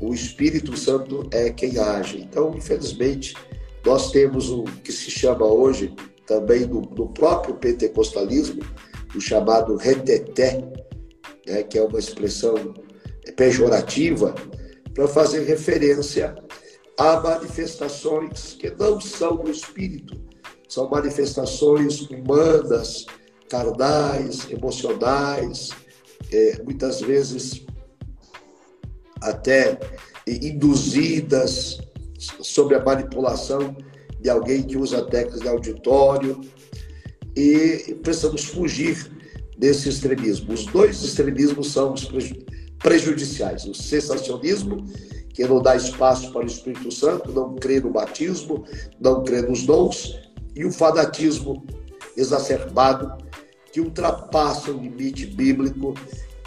[0.00, 2.18] O Espírito Santo é quem age.
[2.18, 3.34] Então, infelizmente,
[3.84, 5.94] nós temos o que se chama hoje,
[6.26, 8.62] também no, no próprio pentecostalismo,
[9.14, 10.62] o chamado reteté,
[11.46, 12.74] né, que é uma expressão
[13.36, 14.34] pejorativa,
[14.94, 16.34] para fazer referência
[16.98, 20.20] há manifestações que não são do espírito,
[20.68, 23.06] são manifestações humanas,
[23.48, 25.70] carnais, emocionais,
[26.32, 27.66] é, muitas vezes
[29.20, 29.78] até
[30.26, 31.78] induzidas
[32.18, 33.76] sob a manipulação
[34.20, 36.40] de alguém que usa técnicas de auditório
[37.36, 39.10] e precisamos fugir
[39.56, 40.52] desse extremismo.
[40.52, 41.94] Os dois extremismos são
[42.78, 44.86] prejudiciais: o sensacionismo
[45.32, 48.64] que não dá espaço para o Espírito Santo, não crê no batismo,
[49.00, 50.18] não crê nos dons,
[50.54, 51.64] e o fanatismo
[52.16, 53.16] exacerbado
[53.72, 55.94] que ultrapassa o limite bíblico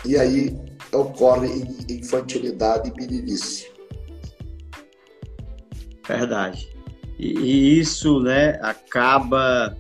[0.06, 0.56] e aí
[0.94, 1.50] ocorre
[1.90, 3.68] infantilidade e meninice.
[6.08, 6.70] Verdade.
[7.18, 9.76] E, e isso, né, acaba,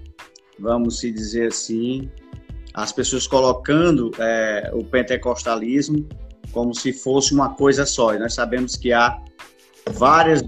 [0.60, 2.10] vamos se dizer assim,
[2.74, 6.08] as pessoas colocando é, o pentecostalismo
[6.52, 8.14] como se fosse uma coisa só.
[8.16, 9.22] E nós sabemos que há
[9.92, 10.42] várias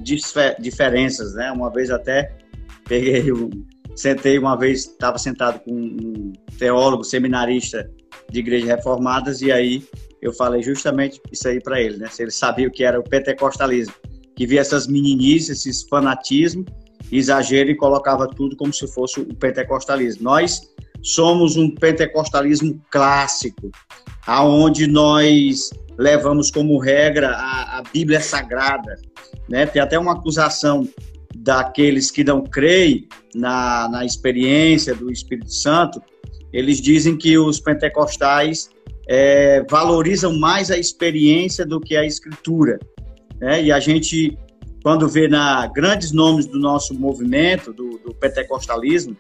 [0.60, 1.52] diferenças, né?
[1.52, 2.36] Uma vez até
[2.86, 3.50] peguei um,
[3.96, 7.90] sentei uma vez, estava sentado com um teólogo, seminarista
[8.32, 9.84] de igrejas reformadas, e aí
[10.22, 12.08] eu falei justamente isso aí para ele, né?
[12.08, 13.94] Se ele sabia o que era o pentecostalismo,
[14.36, 16.64] que via essas meninices, esses fanatismo,
[17.12, 20.24] exagero e colocava tudo como se fosse o pentecostalismo.
[20.24, 20.62] Nós
[21.02, 23.72] somos um pentecostalismo clássico,
[24.26, 28.96] aonde nós levamos como regra a, a Bíblia Sagrada,
[29.50, 29.66] né?
[29.66, 30.88] Tem até uma acusação
[31.36, 36.02] daqueles que não creem na, na experiência do Espírito Santo,
[36.52, 38.70] eles dizem que os pentecostais
[39.08, 42.80] é, valorizam mais a experiência do que a escritura.
[43.40, 43.64] Né?
[43.64, 44.38] E a gente,
[44.84, 49.16] quando vê na grandes nomes do nosso movimento, do, do pentecostalismo,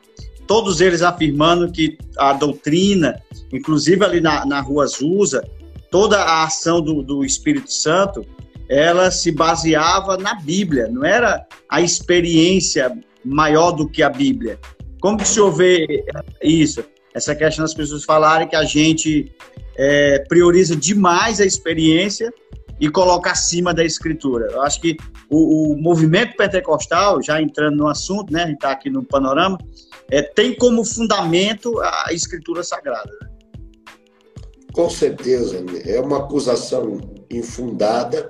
[0.46, 5.44] todos eles afirmando que a doutrina, inclusive ali na, na Rua Azusa,
[5.92, 8.26] toda a ação do, do Espírito Santo
[8.70, 12.92] ela se baseava na Bíblia, não era a experiência
[13.24, 14.60] maior do que a Bíblia.
[15.00, 16.04] Como que o senhor vê
[16.42, 16.84] isso?
[17.14, 19.32] Essa questão das pessoas falarem que a gente
[19.78, 22.34] é, prioriza demais a experiência
[22.80, 24.48] e coloca acima da escritura.
[24.52, 24.98] Eu acho que
[25.30, 29.58] o, o movimento pentecostal, já entrando no assunto, né, a gente está aqui no panorama,
[30.12, 33.12] é, tem como fundamento a escritura sagrada.
[33.22, 33.30] Né?
[34.74, 37.00] Com certeza, é uma acusação
[37.32, 38.30] infundada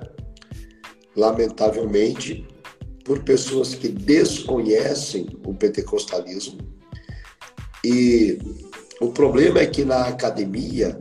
[1.18, 2.46] lamentavelmente,
[3.04, 6.58] por pessoas que desconhecem o pentecostalismo.
[7.84, 8.38] E
[9.00, 10.98] o problema é que na academia,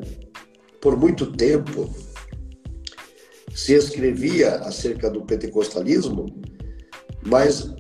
[0.82, 1.94] por muito tempo,
[3.58, 6.28] se escrevia acerca do pentecostalismo,
[7.26, 7.74] mas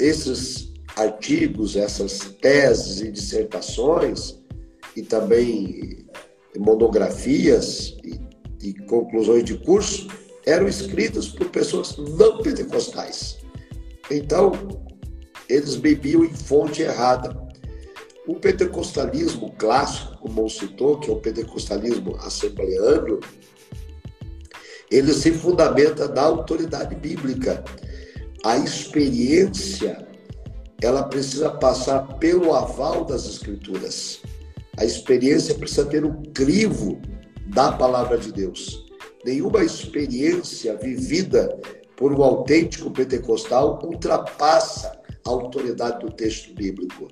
[0.00, 4.42] esses artigos, essas teses e dissertações,
[4.96, 6.04] e também
[6.58, 8.20] monografias e,
[8.60, 10.08] e conclusões de curso,
[10.44, 13.38] eram escritas por pessoas não pentecostais.
[14.10, 14.50] Então,
[15.48, 17.40] eles bebiam em fonte errada.
[18.26, 23.20] O pentecostalismo clássico, como citou, que é o pentecostalismo assembleano,
[24.90, 27.62] ele se fundamenta na autoridade bíblica.
[28.44, 30.06] A experiência,
[30.82, 34.20] ela precisa passar pelo aval das escrituras.
[34.78, 37.00] A experiência precisa ter o crivo
[37.46, 38.90] da palavra de Deus
[39.24, 41.58] nenhuma experiência vivida
[41.96, 47.08] por um autêntico pentecostal ultrapassa a autoridade do texto bíblico.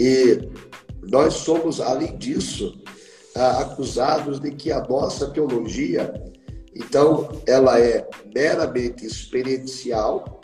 [0.00, 0.48] E
[1.02, 2.80] nós somos, além disso,
[3.34, 6.12] acusados de que a nossa teologia,
[6.74, 10.40] então, ela é meramente experiencial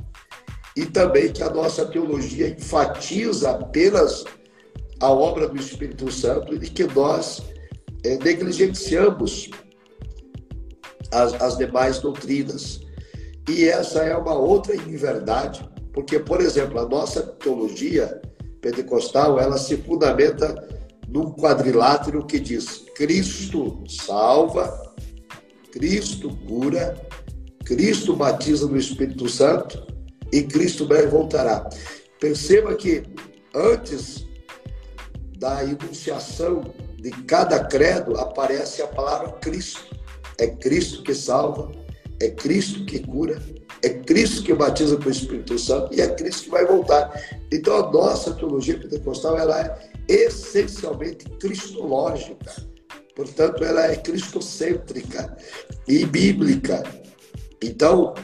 [0.76, 4.24] e também que a nossa teologia enfatiza apenas
[5.00, 7.42] a obra do Espírito Santo e que nós
[8.04, 9.50] é, negligenciamos
[11.12, 12.80] as, as demais doutrinas.
[13.48, 18.20] E essa é uma outra inverdade, porque, por exemplo, a nossa teologia
[18.60, 20.68] pentecostal, ela se fundamenta
[21.08, 24.87] num quadrilátero que diz Cristo salva,
[25.72, 26.96] Cristo cura,
[27.64, 29.86] Cristo batiza no Espírito Santo
[30.32, 31.68] e Cristo breve voltará.
[32.20, 33.02] Perceba que
[33.54, 34.26] antes
[35.38, 36.62] da enunciação
[36.96, 39.96] de cada credo aparece a palavra Cristo.
[40.38, 41.70] É Cristo que salva,
[42.20, 43.40] é Cristo que cura,
[43.82, 47.12] é Cristo que batiza com o Espírito Santo e é Cristo que vai voltar.
[47.52, 52.66] Então a nossa teologia pentecostal ela é essencialmente cristológica.
[53.18, 55.36] Portanto, ela é cristocêntrica
[55.88, 56.84] e bíblica.
[57.60, 58.14] Então,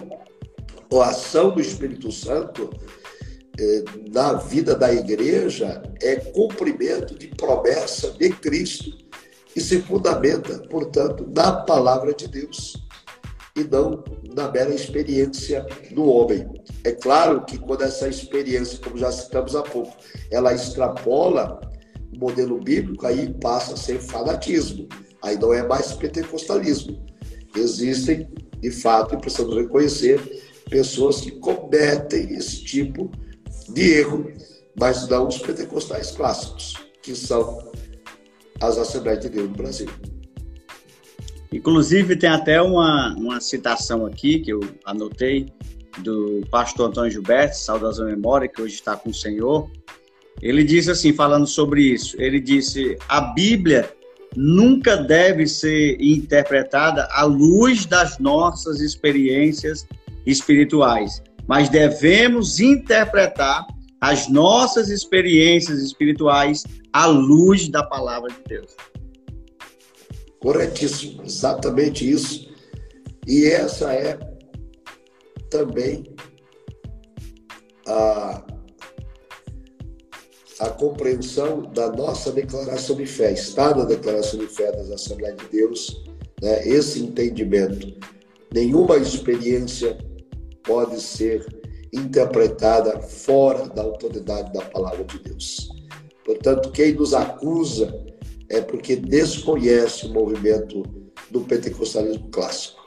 [0.92, 2.70] a ação do Espírito Santo
[3.58, 8.96] eh, na vida da igreja é cumprimento de promessa de Cristo
[9.56, 12.80] e se fundamenta, portanto, na palavra de Deus
[13.56, 16.48] e não na mera experiência do homem.
[16.84, 19.92] É claro que quando essa experiência, como já citamos há pouco,
[20.30, 21.73] ela extrapola
[22.18, 24.88] modelo bíblico, aí passa a ser fanatismo.
[25.22, 27.04] Aí não é mais pentecostalismo.
[27.56, 28.28] Existem,
[28.60, 30.20] de fato, e precisamos reconhecer,
[30.68, 33.10] pessoas que cometem esse tipo
[33.68, 34.30] de erro,
[34.78, 37.72] mas não os pentecostais clássicos, que são
[38.60, 39.88] as Assembleias de Deus no Brasil.
[41.52, 45.52] Inclusive, tem até uma, uma citação aqui que eu anotei
[45.98, 49.70] do pastor Antônio Gilberto, saudosa memória, que hoje está com o Senhor.
[50.42, 53.90] Ele disse assim, falando sobre isso, ele disse: a Bíblia
[54.36, 59.86] nunca deve ser interpretada à luz das nossas experiências
[60.26, 63.66] espirituais, mas devemos interpretar
[64.00, 68.76] as nossas experiências espirituais à luz da palavra de Deus.
[70.40, 72.52] Corretíssimo, exatamente isso.
[73.26, 74.18] E essa é
[75.48, 76.04] também
[77.88, 78.43] a,
[80.60, 83.32] a compreensão da nossa declaração de fé.
[83.32, 86.04] Está na declaração de fé das Assembleias de Deus
[86.40, 87.94] né, esse entendimento.
[88.52, 89.98] Nenhuma experiência
[90.62, 91.44] pode ser
[91.92, 95.68] interpretada fora da autoridade da palavra de Deus.
[96.24, 98.04] Portanto, quem nos acusa
[98.48, 100.82] é porque desconhece o movimento
[101.30, 102.82] do pentecostalismo clássico.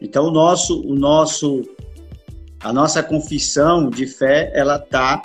[0.00, 1.62] Então, o nosso, o nosso,
[2.62, 5.22] a nossa confissão de fé, ela está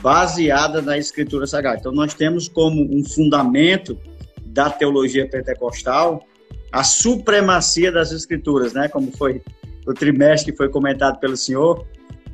[0.00, 1.78] baseada na Escritura Sagrada.
[1.78, 3.98] Então, nós temos como um fundamento
[4.46, 6.26] da teologia pentecostal
[6.72, 8.88] a supremacia das Escrituras, né?
[8.88, 9.42] Como foi
[9.86, 11.86] o trimestre que foi comentado pelo senhor,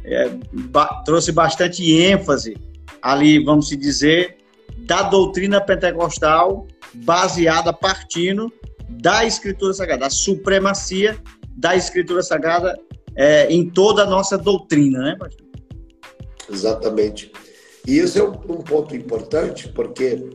[0.04, 2.56] é, ba trouxe bastante ênfase
[3.02, 4.38] ali, vamos dizer,
[4.80, 8.52] da doutrina pentecostal baseada partindo
[8.88, 11.18] da Escritura Sagrada, a supremacia
[11.56, 12.78] da Escritura Sagrada
[13.18, 15.44] é, em toda a nossa doutrina, né, pastor?
[16.48, 17.32] Exatamente.
[17.84, 20.30] E esse é um, um ponto importante, porque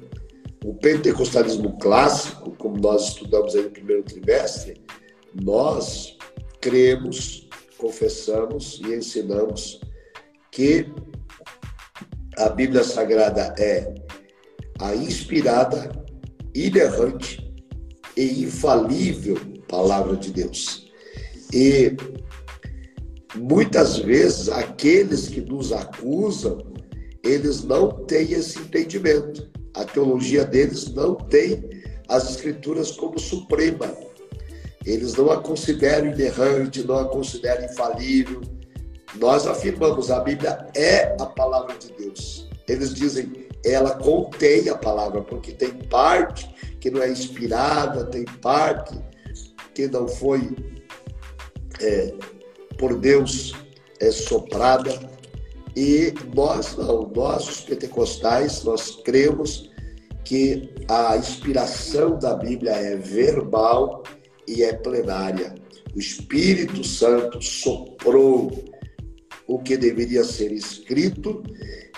[0.66, 4.82] o pentecostalismo clássico, como nós estudamos aí no primeiro trimestre,
[5.42, 6.18] nós
[6.60, 9.80] cremos, confessamos e ensinamos
[10.52, 10.86] que
[12.38, 13.94] a Bíblia Sagrada é
[14.80, 15.90] a inspirada,
[16.54, 17.50] inerrante
[18.18, 20.92] e infalível palavra de Deus.
[21.54, 21.96] E
[23.36, 26.74] muitas vezes aqueles que nos acusam,
[27.24, 29.50] eles não têm esse entendimento.
[29.74, 31.64] A teologia deles não tem
[32.08, 33.92] as escrituras como suprema.
[34.86, 38.42] Eles não a consideram inerrante, não a consideram infalível.
[39.16, 42.50] Nós afirmamos a Bíblia é a palavra de Deus.
[42.68, 49.00] Eles dizem ela contém a palavra, porque tem parte que não é inspirada, tem parte
[49.74, 50.54] que não foi
[51.80, 52.14] é,
[52.84, 53.54] por Deus
[54.02, 54.92] é, soprada.
[55.74, 56.76] E nós
[57.16, 59.72] nós os pentecostais, nós cremos
[60.26, 64.04] que a inspiração da Bíblia é verbal
[64.46, 65.56] e é plenária.
[65.96, 68.52] O Espírito Santo soprou
[69.48, 71.42] o que deveria ser escrito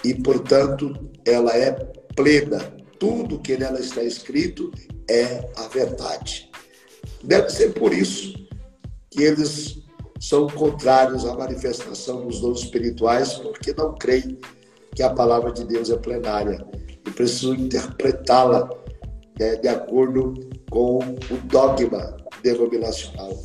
[0.04, 0.94] e, portanto,
[1.26, 1.72] ela é
[2.16, 2.60] plena.
[3.00, 4.72] Tudo que nela está escrito
[5.10, 6.48] é a verdade.
[7.24, 8.36] Deve ser por isso
[9.10, 9.85] que eles
[10.20, 14.38] são contrários à manifestação dos dons espirituais, porque não creem
[14.96, 16.66] que a palavra de Deus é plenária
[17.06, 18.70] e precisam interpretá-la
[19.40, 20.34] né, de acordo
[20.70, 23.38] com o dogma denominacional.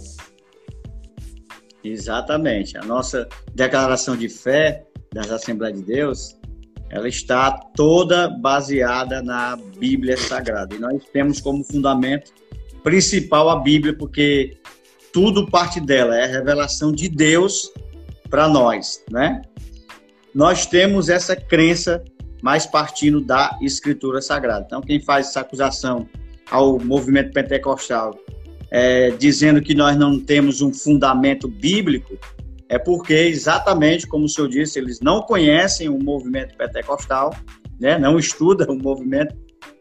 [1.82, 2.76] Exatamente.
[2.76, 6.36] A nossa declaração de fé das Assembleias de Deus,
[6.90, 10.74] ela está toda baseada na Bíblia Sagrada.
[10.74, 12.32] E nós temos como fundamento
[12.82, 14.58] principal a Bíblia, porque
[15.12, 17.72] tudo parte dela, é a revelação de Deus
[18.28, 19.42] para nós, né?
[20.34, 22.02] Nós temos essa crença
[22.42, 24.64] mais partindo da Escritura Sagrada.
[24.66, 26.08] Então, quem faz essa acusação
[26.50, 28.14] ao movimento pentecostal,
[28.70, 32.16] é, dizendo que nós não temos um fundamento bíblico,
[32.68, 37.34] é porque, exatamente como o senhor disse, eles não conhecem o movimento pentecostal,
[37.80, 37.98] né?
[37.98, 39.34] não estudam o movimento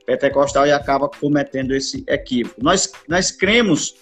[0.05, 2.63] pentecostal e acaba cometendo esse equívoco.
[2.63, 3.93] Nós, nós cremos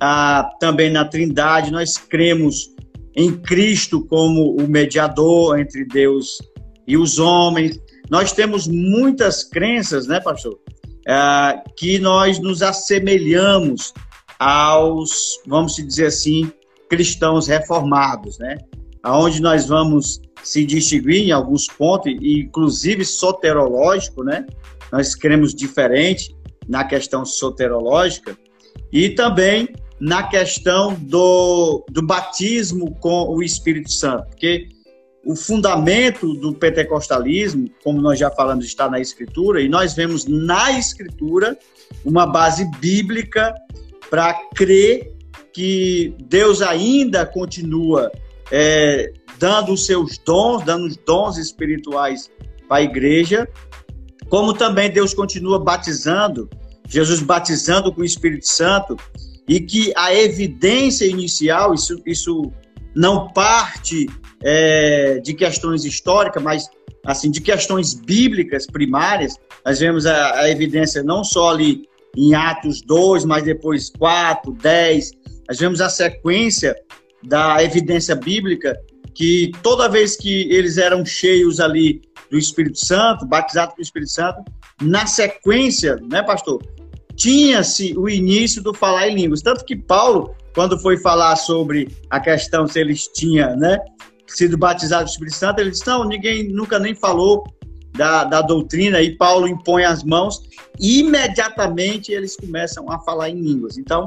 [0.00, 2.70] ah, também na Trindade, nós cremos
[3.14, 6.38] em Cristo como o mediador entre Deus
[6.86, 7.80] e os homens.
[8.10, 10.58] Nós temos muitas crenças, né, pastor,
[11.08, 13.92] ah, que nós nos assemelhamos
[14.38, 16.52] aos, vamos dizer assim,
[16.88, 18.58] cristãos reformados, né?
[19.02, 24.46] Aonde nós vamos se distinguir em alguns pontos, inclusive soterológico, né?
[24.92, 26.36] Nós cremos diferente
[26.68, 28.36] na questão soterológica
[28.92, 29.68] e também
[30.00, 34.68] na questão do, do batismo com o Espírito Santo, porque
[35.24, 40.78] o fundamento do pentecostalismo, como nós já falamos, está na Escritura, e nós vemos na
[40.78, 41.58] Escritura
[42.04, 43.54] uma base bíblica
[44.08, 45.12] para crer
[45.52, 48.12] que Deus ainda continua
[48.52, 52.30] é, dando os seus dons, dando os dons espirituais
[52.68, 53.48] para a igreja,
[54.28, 56.48] como também Deus continua batizando,
[56.88, 58.96] Jesus batizando com o Espírito Santo,
[59.48, 62.52] e que a evidência inicial, isso, isso
[62.94, 64.08] não parte
[64.42, 66.68] é, de questões históricas, mas
[67.04, 69.36] assim de questões bíblicas primárias.
[69.64, 71.82] Nós vemos a, a evidência não só ali
[72.16, 75.12] em Atos 2, mas depois 4, 10,
[75.48, 76.74] nós vemos a sequência
[77.22, 78.76] da evidência bíblica
[79.14, 84.10] que toda vez que eles eram cheios ali do Espírito Santo, batizados com o Espírito
[84.10, 84.42] Santo,
[84.80, 86.62] na sequência, né, pastor,
[87.14, 89.40] tinha-se o início do falar em línguas.
[89.40, 93.78] Tanto que Paulo, quando foi falar sobre a questão se eles tinham, né,
[94.26, 97.44] sido batizado com o Espírito Santo, ele disse, não, ninguém nunca nem falou
[97.96, 100.42] da, da doutrina, e Paulo impõe as mãos,
[100.78, 103.78] e imediatamente eles começam a falar em línguas.
[103.78, 104.06] Então,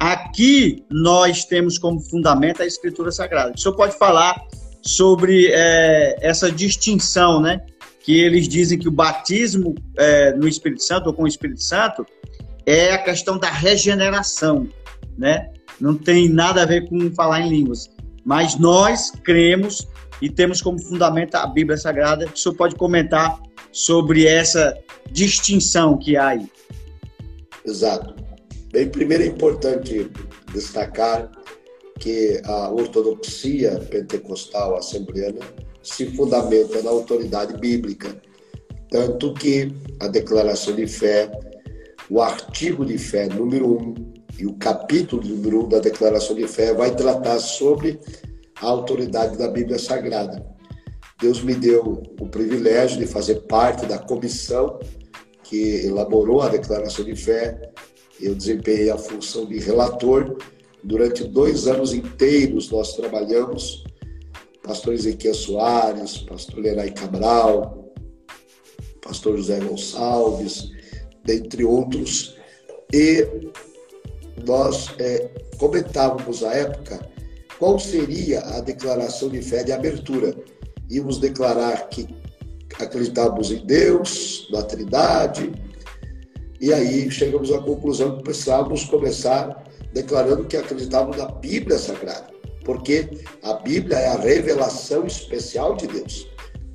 [0.00, 3.52] aqui nós temos como fundamento a Escritura Sagrada.
[3.54, 4.34] O senhor pode falar
[4.82, 7.60] sobre é, essa distinção, né?
[8.06, 12.06] Que eles dizem que o batismo é, no Espírito Santo ou com o Espírito Santo
[12.64, 14.68] é a questão da regeneração,
[15.18, 15.52] né?
[15.80, 17.90] Não tem nada a ver com falar em línguas.
[18.24, 19.88] Mas nós cremos
[20.22, 22.26] e temos como fundamento a Bíblia Sagrada.
[22.32, 23.40] O senhor pode comentar
[23.72, 24.78] sobre essa
[25.10, 26.48] distinção que há aí?
[27.64, 28.14] Exato.
[28.70, 30.08] Bem, primeiro é importante
[30.52, 31.28] destacar
[31.98, 35.40] que a ortodoxia pentecostal assembleana
[35.86, 38.20] se fundamenta na autoridade bíblica,
[38.90, 41.30] tanto que a declaração de fé,
[42.10, 43.94] o artigo de fé número 1 um,
[44.38, 48.00] e o capítulo número 1 um da declaração de fé vai tratar sobre
[48.60, 50.44] a autoridade da Bíblia Sagrada.
[51.20, 54.78] Deus me deu o privilégio de fazer parte da comissão
[55.44, 57.70] que elaborou a declaração de fé.
[58.20, 60.36] Eu desempenhei a função de relator.
[60.82, 63.84] Durante dois anos inteiros nós trabalhamos.
[64.66, 67.92] Pastor Ezequiel Soares, pastor Lerai Cabral,
[69.00, 70.70] pastor José Gonçalves,
[71.24, 72.36] dentre outros.
[72.92, 73.26] E
[74.44, 77.08] nós é, comentávamos à época
[77.58, 80.34] qual seria a declaração de fé de abertura.
[80.90, 82.08] Íamos declarar que
[82.78, 85.52] acreditávamos em Deus, na Trindade,
[86.60, 92.26] e aí chegamos à conclusão que precisávamos começar declarando que acreditávamos na Bíblia Sagrada,
[92.66, 93.08] porque
[93.42, 96.28] a Bíblia é a revelação especial de Deus.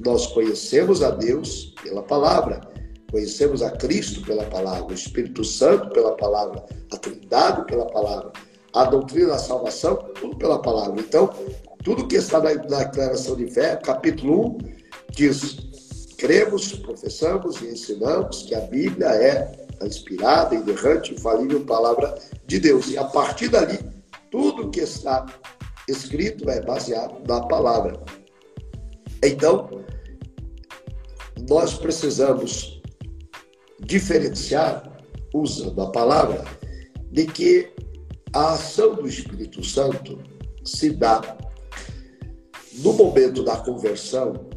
[0.04, 2.62] Nós conhecemos a Deus pela palavra,
[3.12, 8.32] conhecemos a Cristo pela palavra, o Espírito Santo pela palavra, a Trindade pela palavra
[8.74, 11.00] a doutrina da salvação, tudo pela palavra.
[11.00, 11.30] Então,
[11.84, 14.58] tudo que está na, declaração de fé, capítulo 1,
[15.12, 15.58] diz:
[16.18, 22.16] cremos, professamos e ensinamos que a Bíblia é a inspirada, inerrante, infalível palavra
[22.46, 22.90] de Deus.
[22.90, 23.80] E a partir dali,
[24.30, 25.26] tudo que está
[25.88, 28.00] escrito é baseado na palavra.
[29.24, 29.70] Então,
[31.50, 32.82] nós precisamos
[33.80, 35.04] diferenciar,
[35.34, 36.44] usando a palavra,
[37.12, 37.72] de que
[38.34, 40.18] a ação do Espírito Santo
[40.64, 41.38] se dá
[42.76, 44.50] no momento da conversão,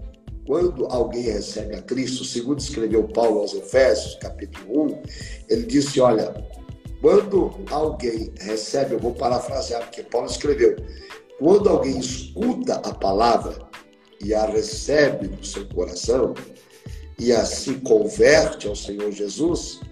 [0.47, 5.03] quando alguém recebe a Cristo, segundo escreveu Paulo aos Efésios, capítulo 1,
[5.49, 6.35] ele disse: Olha,
[7.05, 10.75] quando alguém recebe, eu vou parafrasear, porque Paulo escreveu,
[11.39, 13.59] quando alguém escuta a palavra
[14.23, 16.33] e a recebe no seu coração
[17.19, 19.83] e a se converte ao Senhor Jesus,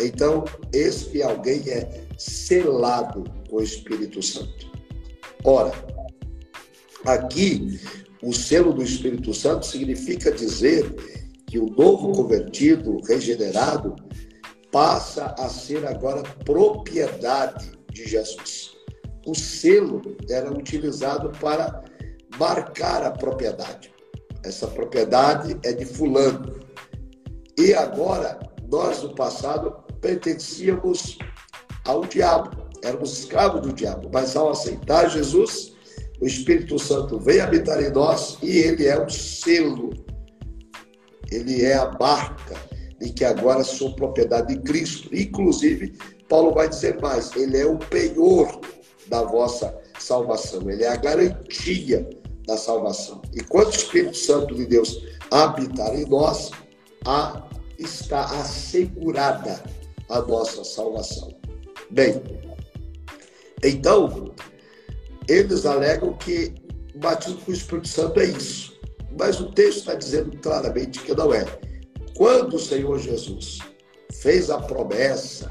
[0.00, 4.70] então esse alguém é selado com o Espírito Santo.
[5.42, 5.72] Ora,
[7.04, 7.80] aqui,
[8.22, 10.88] o selo do Espírito Santo significa dizer
[11.48, 13.96] que o novo convertido, regenerado,
[14.70, 18.76] passa a ser agora propriedade de Jesus.
[19.26, 21.82] O selo era utilizado para
[22.38, 23.92] marcar a propriedade.
[24.44, 26.60] Essa propriedade é de Fulano.
[27.58, 28.38] E agora,
[28.70, 31.18] nós no passado pertencíamos
[31.84, 32.50] ao diabo,
[32.82, 35.74] éramos escravos do diabo, mas ao aceitar Jesus,
[36.20, 39.90] o Espírito Santo vem habitar em nós e ele é o selo,
[41.30, 42.56] ele é a marca
[43.00, 45.08] de que agora sou propriedade de Cristo.
[45.14, 45.96] Inclusive,
[46.28, 48.60] Paulo vai dizer mais: ele é o penhor
[49.08, 52.08] da vossa salvação, ele é a garantia
[52.46, 53.22] da salvação.
[53.32, 56.50] E quando o Espírito Santo de Deus habitar em nós,
[57.06, 57.48] a,
[57.78, 59.62] está assegurada
[60.08, 61.34] a nossa salvação.
[61.90, 62.22] Bem,
[63.62, 64.32] então,
[65.28, 66.54] eles alegam que
[66.96, 68.78] batismo com o Espírito Santo é isso.
[69.18, 71.44] Mas o texto está dizendo claramente que não é.
[72.20, 73.60] Quando o Senhor Jesus
[74.12, 75.50] fez a promessa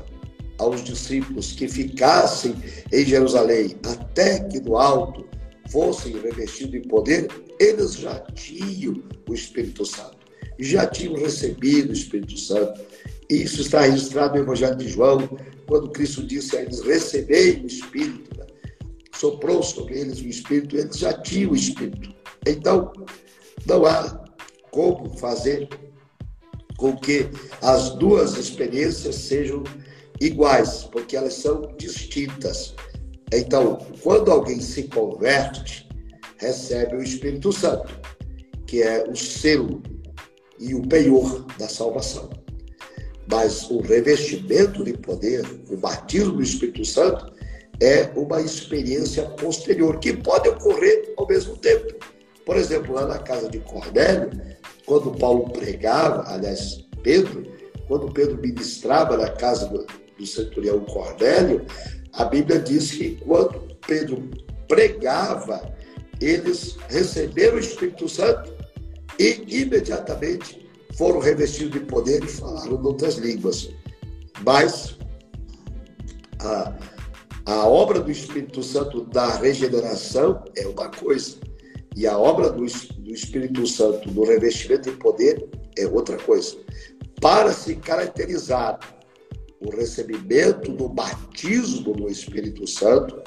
[0.59, 2.53] aos discípulos que ficassem
[2.93, 5.27] em Jerusalém até que do alto
[5.71, 7.27] fossem revestidos de poder,
[7.59, 10.19] eles já tinham o Espírito Santo,
[10.59, 12.79] já tinham recebido o Espírito Santo,
[13.27, 15.27] isso está registrado no Evangelho de João,
[15.65, 18.37] quando Cristo disse a eles: Recebei o Espírito.
[18.37, 18.45] Né?
[19.15, 22.13] Soprou sobre eles o Espírito, eles já tinham o Espírito.
[22.45, 22.93] Então,
[23.65, 24.23] não há
[24.69, 25.67] como fazer
[26.79, 27.29] com que
[27.61, 29.63] as duas experiências sejam
[30.19, 32.73] iguais, porque elas são distintas.
[33.31, 35.87] Então, quando alguém se converte,
[36.37, 37.99] recebe o Espírito Santo,
[38.65, 39.83] que é o selo
[40.57, 42.29] e o penhor da salvação.
[43.29, 47.31] Mas o revestimento de poder, o batismo do Espírito Santo,
[47.81, 51.93] é uma experiência posterior, que pode ocorrer ao mesmo tempo.
[52.45, 54.31] Por exemplo, lá na casa de Cornélio,
[54.89, 57.43] quando Paulo pregava, aliás, Pedro,
[57.87, 59.85] quando Pedro ministrava na casa do,
[60.17, 61.63] do centurião Cornélio,
[62.13, 64.27] a Bíblia diz que quando Pedro
[64.67, 65.61] pregava,
[66.19, 68.51] eles receberam o Espírito Santo
[69.19, 70.67] e imediatamente
[70.97, 73.69] foram revestidos de poder e falaram outras línguas.
[74.43, 74.97] Mas
[76.39, 76.73] a,
[77.45, 81.37] a obra do Espírito Santo da regeneração é uma coisa,
[81.99, 85.45] e a obra do, do Espírito Santo do revestimento de poder
[85.77, 86.55] é outra coisa.
[87.19, 88.79] Para se caracterizar
[89.59, 93.21] o recebimento do batismo no Espírito Santo,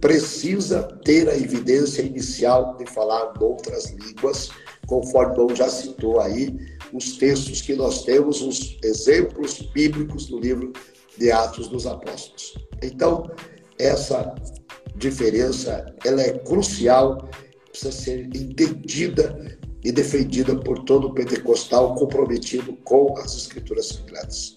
[0.00, 4.48] precisa ter a evidência inicial de falar outras línguas,
[4.86, 6.56] conforme Dom já citou aí
[6.92, 10.72] os textos que nós temos, os exemplos bíblicos do livro
[11.18, 12.54] de Atos dos Apóstolos.
[12.80, 13.28] Então,
[13.76, 14.32] essa
[14.94, 17.28] diferença ela é crucial,
[17.74, 24.54] precisa ser entendida e defendida por todo o pentecostal comprometido com as escrituras sagradas.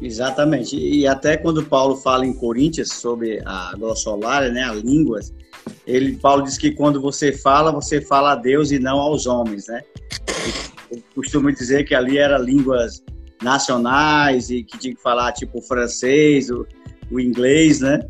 [0.00, 0.76] Exatamente.
[0.76, 5.34] E até quando Paulo fala em Coríntios sobre a glossolária, né, a línguas,
[5.86, 9.66] ele Paulo diz que quando você fala, você fala a Deus e não aos homens,
[9.66, 9.82] né?
[10.90, 13.02] Eu costumo dizer que ali eram línguas
[13.42, 16.64] nacionais e que tinha que falar tipo o francês, o,
[17.10, 18.06] o inglês, né?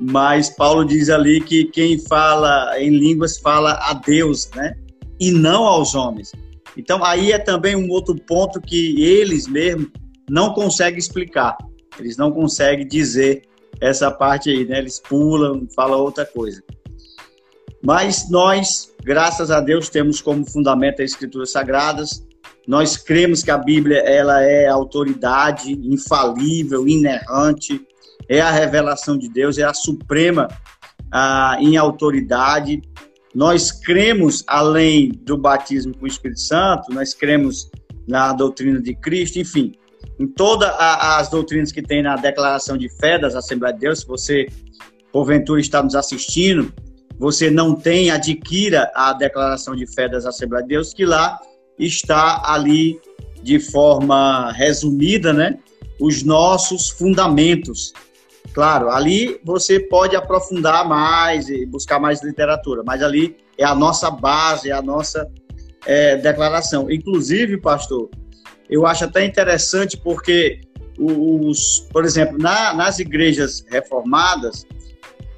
[0.00, 4.74] Mas Paulo diz ali que quem fala em línguas fala a Deus, né?
[5.20, 6.32] E não aos homens.
[6.76, 9.88] Então aí é também um outro ponto que eles mesmos
[10.28, 11.56] não consegue explicar.
[11.98, 13.42] Eles não conseguem dizer
[13.80, 14.78] essa parte aí, né?
[14.78, 16.62] Eles pulam, falam outra coisa.
[17.82, 22.26] Mas nós, graças a Deus, temos como fundamento as Escrituras Sagradas.
[22.66, 27.80] Nós cremos que a Bíblia ela é autoridade infalível, inerrante,
[28.28, 30.48] é a revelação de Deus, é a suprema
[31.12, 32.80] ah, em autoridade.
[33.34, 37.70] Nós cremos, além do batismo com o Espírito Santo, nós cremos
[38.06, 39.72] na doutrina de Cristo, enfim,
[40.18, 44.06] em todas as doutrinas que tem na declaração de fé das Assembleias de Deus, se
[44.06, 44.46] você
[45.12, 46.72] porventura está nos assistindo,
[47.18, 51.38] você não tem, adquira a declaração de fé das Assembleias de Deus, que lá
[51.78, 53.00] está ali
[53.42, 55.58] de forma resumida, né?
[56.00, 57.92] Os nossos fundamentos.
[58.52, 64.10] Claro, ali você pode aprofundar mais e buscar mais literatura, mas ali é a nossa
[64.10, 65.30] base, é a nossa
[65.86, 66.90] é, declaração.
[66.90, 68.10] Inclusive, pastor,
[68.68, 70.60] eu acho até interessante porque
[70.98, 74.66] os, por exemplo, na, nas igrejas reformadas,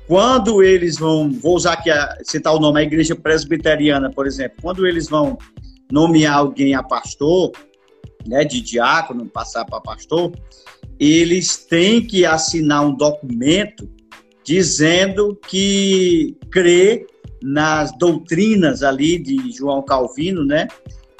[0.07, 4.59] quando eles vão, vou usar aqui, a, citar o nome, a igreja presbiteriana, por exemplo,
[4.61, 5.39] quando eles vão
[5.91, 7.53] nomear alguém a pastor,
[8.27, 10.33] né, de diácono, passar para pastor,
[11.11, 13.91] eles têm que assinar um documento
[14.45, 17.05] dizendo que crê
[17.43, 20.69] nas doutrinas ali de João Calvino, né,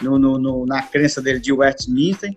[0.01, 2.31] no, no, no, na crença dele de Westminster.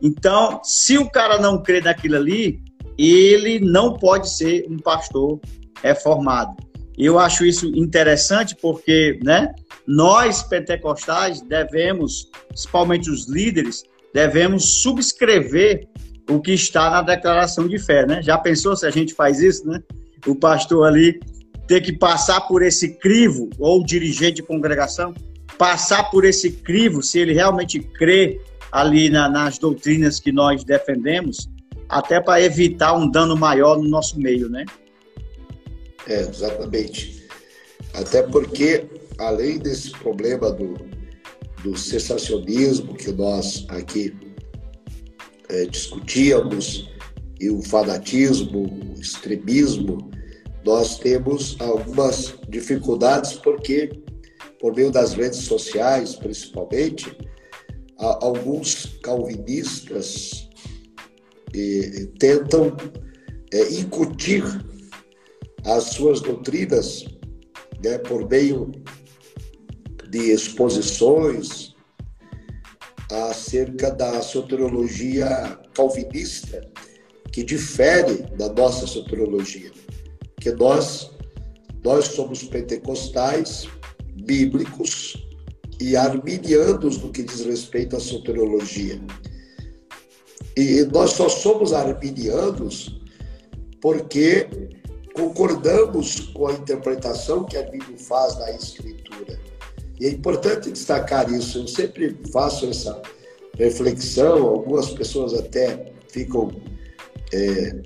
[0.00, 2.58] Então, se o cara não crê naquilo ali,
[2.96, 5.38] ele não pode ser um pastor
[5.82, 6.56] reformado.
[6.96, 9.54] Eu acho isso interessante porque, né,
[9.86, 13.82] nós pentecostais devemos, principalmente os líderes,
[14.14, 15.86] devemos subscrever
[16.28, 18.22] o que está na declaração de fé, né?
[18.22, 19.82] Já pensou se a gente faz isso, né?
[20.26, 21.18] O pastor ali
[21.66, 25.14] ter que passar por esse crivo ou o dirigente de congregação
[25.58, 31.48] passar por esse crivo, se ele realmente crê ali na, nas doutrinas que nós defendemos,
[31.88, 34.64] até para evitar um dano maior no nosso meio, né?
[36.06, 37.26] É, exatamente.
[37.92, 38.86] Até porque,
[39.18, 40.74] além desse problema do,
[41.62, 44.14] do sensacionismo que nós aqui
[45.50, 46.90] é, discutíamos,
[47.40, 50.10] e o fanatismo, o extremismo,
[50.64, 54.02] nós temos algumas dificuldades porque
[54.60, 57.16] por meio das redes sociais, principalmente,
[57.96, 60.48] alguns calvinistas
[62.18, 62.76] tentam
[63.52, 64.44] é, incutir
[65.64, 67.04] as suas doutrinas
[67.82, 68.70] né, por meio
[70.10, 71.67] de exposições
[73.10, 76.60] acerca da soteriologia calvinista,
[77.32, 79.70] que difere da nossa soteriologia,
[80.40, 81.10] que nós
[81.84, 83.68] nós somos pentecostais,
[84.24, 85.28] bíblicos
[85.80, 89.00] e arminianos no que diz respeito à soteriologia.
[90.56, 93.00] E nós só somos arminianos
[93.80, 94.48] porque
[95.14, 98.97] concordamos com a interpretação que a Bíblia faz da Escritura.
[100.00, 101.58] E é importante destacar isso.
[101.58, 103.00] Eu sempre faço essa
[103.56, 106.50] reflexão, algumas pessoas até ficam
[107.32, 107.82] é,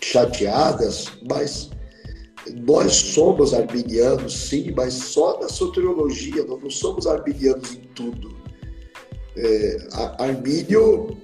[0.00, 1.70] chateadas, mas
[2.66, 8.36] nós somos arminianos, sim, mas só na soteriologia, nós não somos arminianos em tudo.
[9.36, 9.88] É,
[10.18, 11.16] Armínio,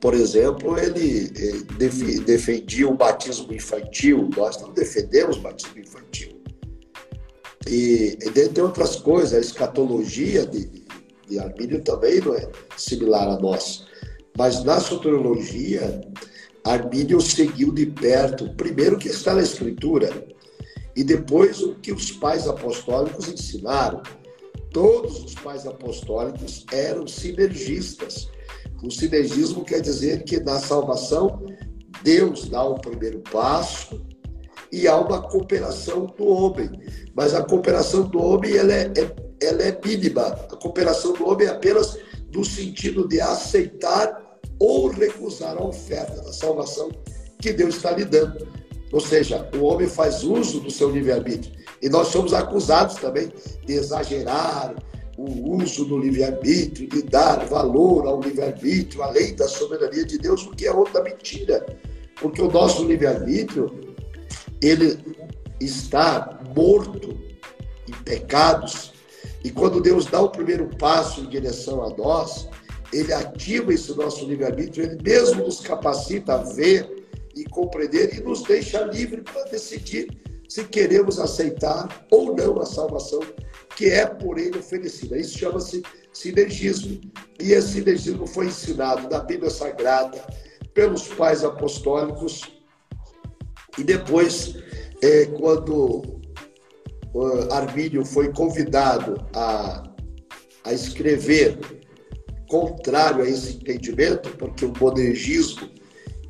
[0.00, 6.39] por exemplo, ele, ele defendia o batismo infantil, nós não defendemos o batismo infantil.
[7.66, 10.66] E, dentre outras coisas, a escatologia de,
[11.28, 13.86] de também não é similar a nós.
[14.36, 16.00] Mas na soteriologia,
[16.64, 20.26] Armínio seguiu de perto, primeiro o que está na Escritura,
[20.96, 24.02] e depois o que os pais apostólicos ensinaram.
[24.72, 28.30] Todos os pais apostólicos eram sinergistas.
[28.82, 31.44] O sinergismo quer dizer que na salvação
[32.02, 34.00] Deus dá o primeiro passo
[34.72, 36.70] e há uma cooperação do homem.
[37.14, 40.22] Mas a cooperação do homem ela é, é, ela é mínima.
[40.22, 41.98] A cooperação do homem é apenas
[42.32, 46.90] no sentido de aceitar ou recusar a oferta da salvação
[47.38, 48.46] que Deus está lhe dando.
[48.92, 51.54] Ou seja, o homem faz uso do seu livre-arbítrio.
[51.80, 53.32] E nós somos acusados também
[53.64, 54.74] de exagerar
[55.16, 60.50] o uso do livre-arbítrio, de dar valor ao livre-arbítrio, além da soberania de Deus, o
[60.50, 61.64] que é outra mentira.
[62.20, 63.89] Porque o nosso livre-arbítrio,
[64.62, 64.98] ele
[65.60, 67.18] está morto
[67.88, 68.92] em pecados.
[69.42, 72.48] E quando Deus dá o primeiro passo em direção a nós,
[72.92, 78.42] ele ativa esse nosso livre-arbítrio, ele mesmo nos capacita a ver e compreender e nos
[78.42, 80.08] deixa livre para decidir
[80.48, 83.20] se queremos aceitar ou não a salvação
[83.76, 85.16] que é por ele oferecida.
[85.16, 85.82] Isso chama-se
[86.12, 87.00] sinergismo.
[87.40, 90.20] E esse sinergismo foi ensinado na Bíblia Sagrada
[90.74, 92.59] pelos pais apostólicos
[93.78, 94.56] e depois,
[95.02, 96.02] é, quando
[97.14, 99.82] uh, Armínio foi convidado a,
[100.64, 101.58] a escrever
[102.48, 105.68] contrário a esse entendimento, porque o monergismo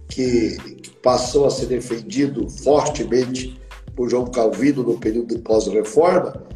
[0.08, 0.56] que
[1.02, 3.58] passou a ser defendido fortemente
[3.96, 6.46] por João Calvino no período de pós-reforma,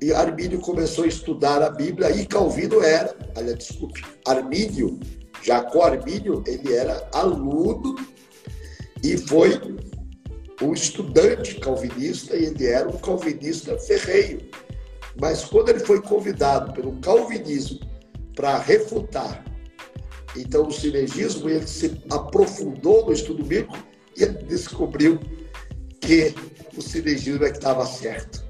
[0.00, 4.98] e Armínio começou a estudar a Bíblia e Calvino era, aliás, desculpe, Armínio,
[5.42, 7.94] Jacó Armínio, ele era aluno
[9.02, 9.60] e foi
[10.60, 14.48] um estudante calvinista e ele era um calvinista ferreiro.
[15.20, 17.80] Mas quando ele foi convidado pelo calvinismo
[18.34, 19.44] para refutar.
[20.36, 23.76] Então, o sinergismo ele se aprofundou no estudo bíblico
[24.16, 25.20] e ele descobriu
[26.00, 26.34] que
[26.76, 28.42] o sinergismo é que estava certo.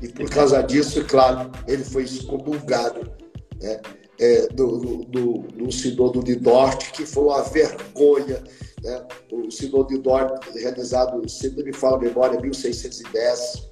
[0.00, 3.12] E por causa disso, claro, ele foi excomungado
[3.60, 3.80] né,
[4.22, 8.40] é, do, do, do, Sinodo de Dort, que foi uma vergonha.
[8.80, 9.06] Né?
[9.32, 13.68] O Sinodo de Dort, realizado, se não me fala a memória, 1610,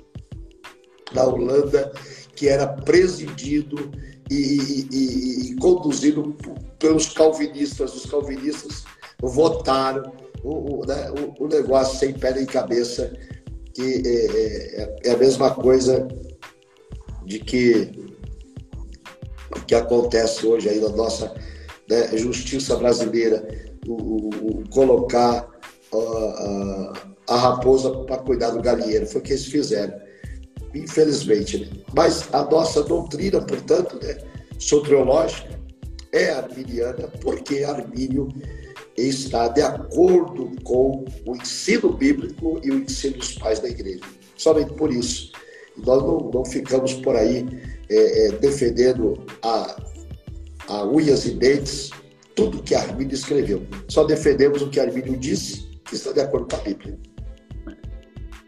[1.13, 1.93] na Holanda,
[2.35, 3.93] que era presidido
[4.29, 6.37] e, e, e conduzido
[6.81, 7.95] pelos calvinistas.
[7.95, 8.83] Os calvinistas
[9.23, 13.13] votaram o, o, né, o, o negócio sem pé nem cabeça,
[13.73, 16.09] que é, é, é a mesma coisa
[17.25, 18.10] de que
[19.67, 21.35] que acontece hoje aí na nossa
[21.89, 23.47] né, justiça brasileira,
[23.87, 25.49] o, o colocar
[25.93, 26.93] a,
[27.29, 29.07] a raposa para cuidar do galinheiro.
[29.07, 29.95] Foi o que eles fizeram
[30.75, 31.59] infelizmente.
[31.59, 31.69] Né?
[31.95, 34.19] Mas a nossa doutrina, portanto, né,
[34.59, 35.59] soteriológica,
[36.13, 38.29] é arminiana, porque Armínio
[38.97, 44.01] está de acordo com o ensino bíblico e o ensino dos pais da igreja.
[44.37, 45.31] Somente por isso.
[45.77, 47.47] Nós não, não ficamos por aí
[47.91, 49.77] é, é, defendendo a,
[50.69, 51.91] a unhas e dentes
[52.35, 53.67] tudo que Armínio escreveu.
[53.89, 56.99] Só defendemos o que Armínio disse, que está de acordo com a Bíblia.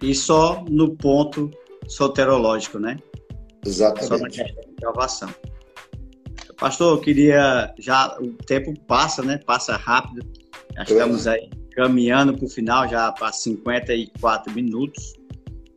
[0.00, 1.50] E só no ponto
[1.88, 2.96] soterológico, né?
[3.66, 4.08] Exatamente.
[4.08, 5.34] Só na questão de salvação.
[6.56, 9.38] Pastor, eu queria já o tempo passa, né?
[9.44, 10.24] Passa rápido.
[10.76, 15.14] Já estamos aí caminhando para o final, já para 54 minutos.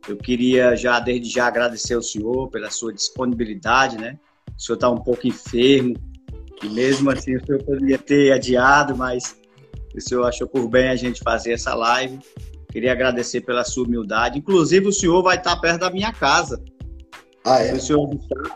[0.08, 4.18] Eu queria já desde já agradecer ao senhor pela sua disponibilidade, né?
[4.56, 5.94] O senhor está um pouco enfermo
[6.62, 9.36] e mesmo assim o senhor poderia ter adiado, mas
[9.94, 12.18] o senhor achou por bem a gente fazer essa live.
[12.70, 14.38] Queria agradecer pela sua humildade.
[14.38, 16.62] Inclusive, o senhor vai estar perto da minha casa.
[17.44, 17.72] Ah, é?
[17.72, 18.10] O senhor,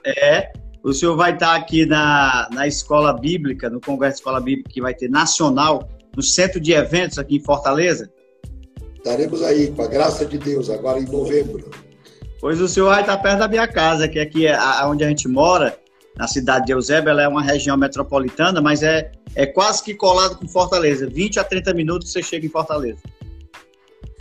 [0.04, 4.70] é, o senhor vai estar aqui na, na Escola Bíblica, no Congresso de Escola Bíblica,
[4.70, 8.10] que vai ter nacional, no centro de eventos aqui em Fortaleza.
[9.00, 11.70] Estaremos aí, com a graça de Deus, agora em novembro.
[12.38, 15.26] Pois o senhor vai estar perto da minha casa, que aqui é onde a gente
[15.26, 15.74] mora,
[16.18, 20.36] na cidade de Eusébio, ela é uma região metropolitana, mas é, é quase que colado
[20.36, 21.06] com Fortaleza.
[21.06, 22.98] 20 a 30 minutos você chega em Fortaleza.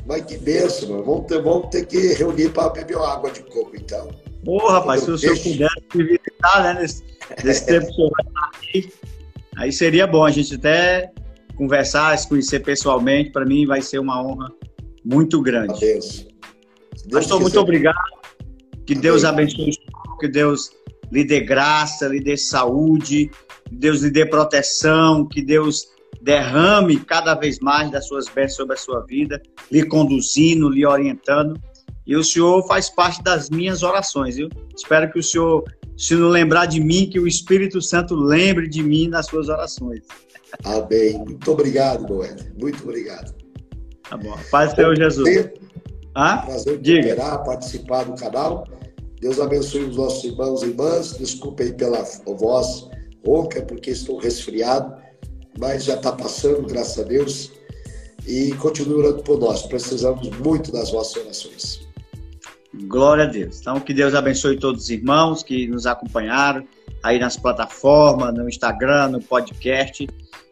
[0.06, 1.04] Mas que benção, mano.
[1.04, 4.10] Vamos ter, vamos ter que reunir para beber água de coco, então.
[4.46, 7.04] Porra, rapaz, se o senhor puder me visitar, né, nesse,
[7.44, 8.94] nesse tempo que o senhor vai estar aqui,
[9.58, 11.12] aí seria bom a gente até
[11.58, 13.32] conversar, se conhecer pessoalmente.
[13.32, 14.50] Para mim vai ser uma honra
[15.04, 15.74] muito grande.
[15.74, 16.28] Adeus.
[17.12, 17.98] Pastor, muito obrigado.
[18.86, 19.02] Que Amém.
[19.02, 19.72] Deus abençoe,
[20.20, 20.72] que Deus
[21.12, 23.30] lhe dê graça, lhe dê saúde,
[23.68, 25.88] que Deus lhe dê proteção, que Deus
[26.22, 29.42] derrame cada vez mais das suas bênçãos sobre a sua vida,
[29.72, 31.60] lhe conduzindo, lhe orientando.
[32.06, 34.50] E o Senhor faz parte das minhas orações, viu?
[34.76, 35.64] Espero que o Senhor,
[35.96, 40.02] se não lembrar de mim, que o Espírito Santo lembre de mim nas suas orações.
[40.64, 41.18] Amém.
[41.20, 42.36] Muito obrigado, Noé.
[42.60, 43.39] Muito obrigado.
[44.10, 44.38] Tá bom.
[44.50, 45.50] Paz Senhor Jesus.
[46.16, 46.38] Ah?
[46.40, 47.38] Prazer Diga.
[47.46, 48.68] participar do canal.
[49.22, 51.18] Deus abençoe os nossos irmãos e irmãs.
[51.18, 52.90] Desculpe pela voz
[53.26, 54.96] rouca, porque estou resfriado,
[55.60, 57.52] mas já está passando, graças a Deus.
[58.26, 59.64] E continue orando por nós.
[59.64, 61.88] Precisamos muito das vossas orações.
[62.88, 63.60] Glória a Deus.
[63.60, 66.66] Então, que Deus abençoe todos os irmãos que nos acompanharam
[67.04, 70.08] aí nas plataformas, no Instagram, no podcast.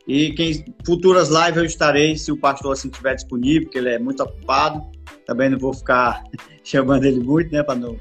[0.08, 3.99] E quem futuras lives eu estarei, se o pastor assim estiver disponível, porque ele é
[3.99, 4.82] muito ocupado.
[5.26, 6.24] Também não vou ficar
[6.64, 7.97] chamando ele muito, né, para não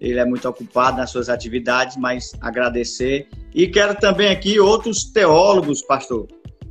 [0.00, 3.28] ele é muito ocupado nas suas atividades, mas agradecer.
[3.54, 6.26] E quero também aqui outros teólogos, pastor,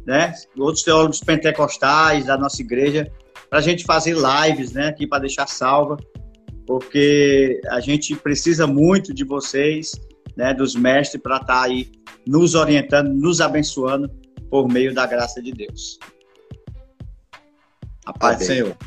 [0.05, 0.33] né?
[0.57, 3.09] Outros teólogos pentecostais da nossa igreja,
[3.49, 4.87] para a gente fazer lives, né?
[4.89, 5.95] Aqui para deixar salva,
[6.67, 9.93] porque a gente precisa muito de vocês,
[10.35, 10.53] né?
[10.53, 11.89] Dos mestres, para estar tá aí
[12.27, 14.11] nos orientando, nos abençoando
[14.51, 15.97] por meio da graça de Deus.
[18.05, 18.47] A paz Amém.
[18.47, 18.77] do Senhor.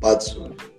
[0.00, 0.73] Paz do Senhor.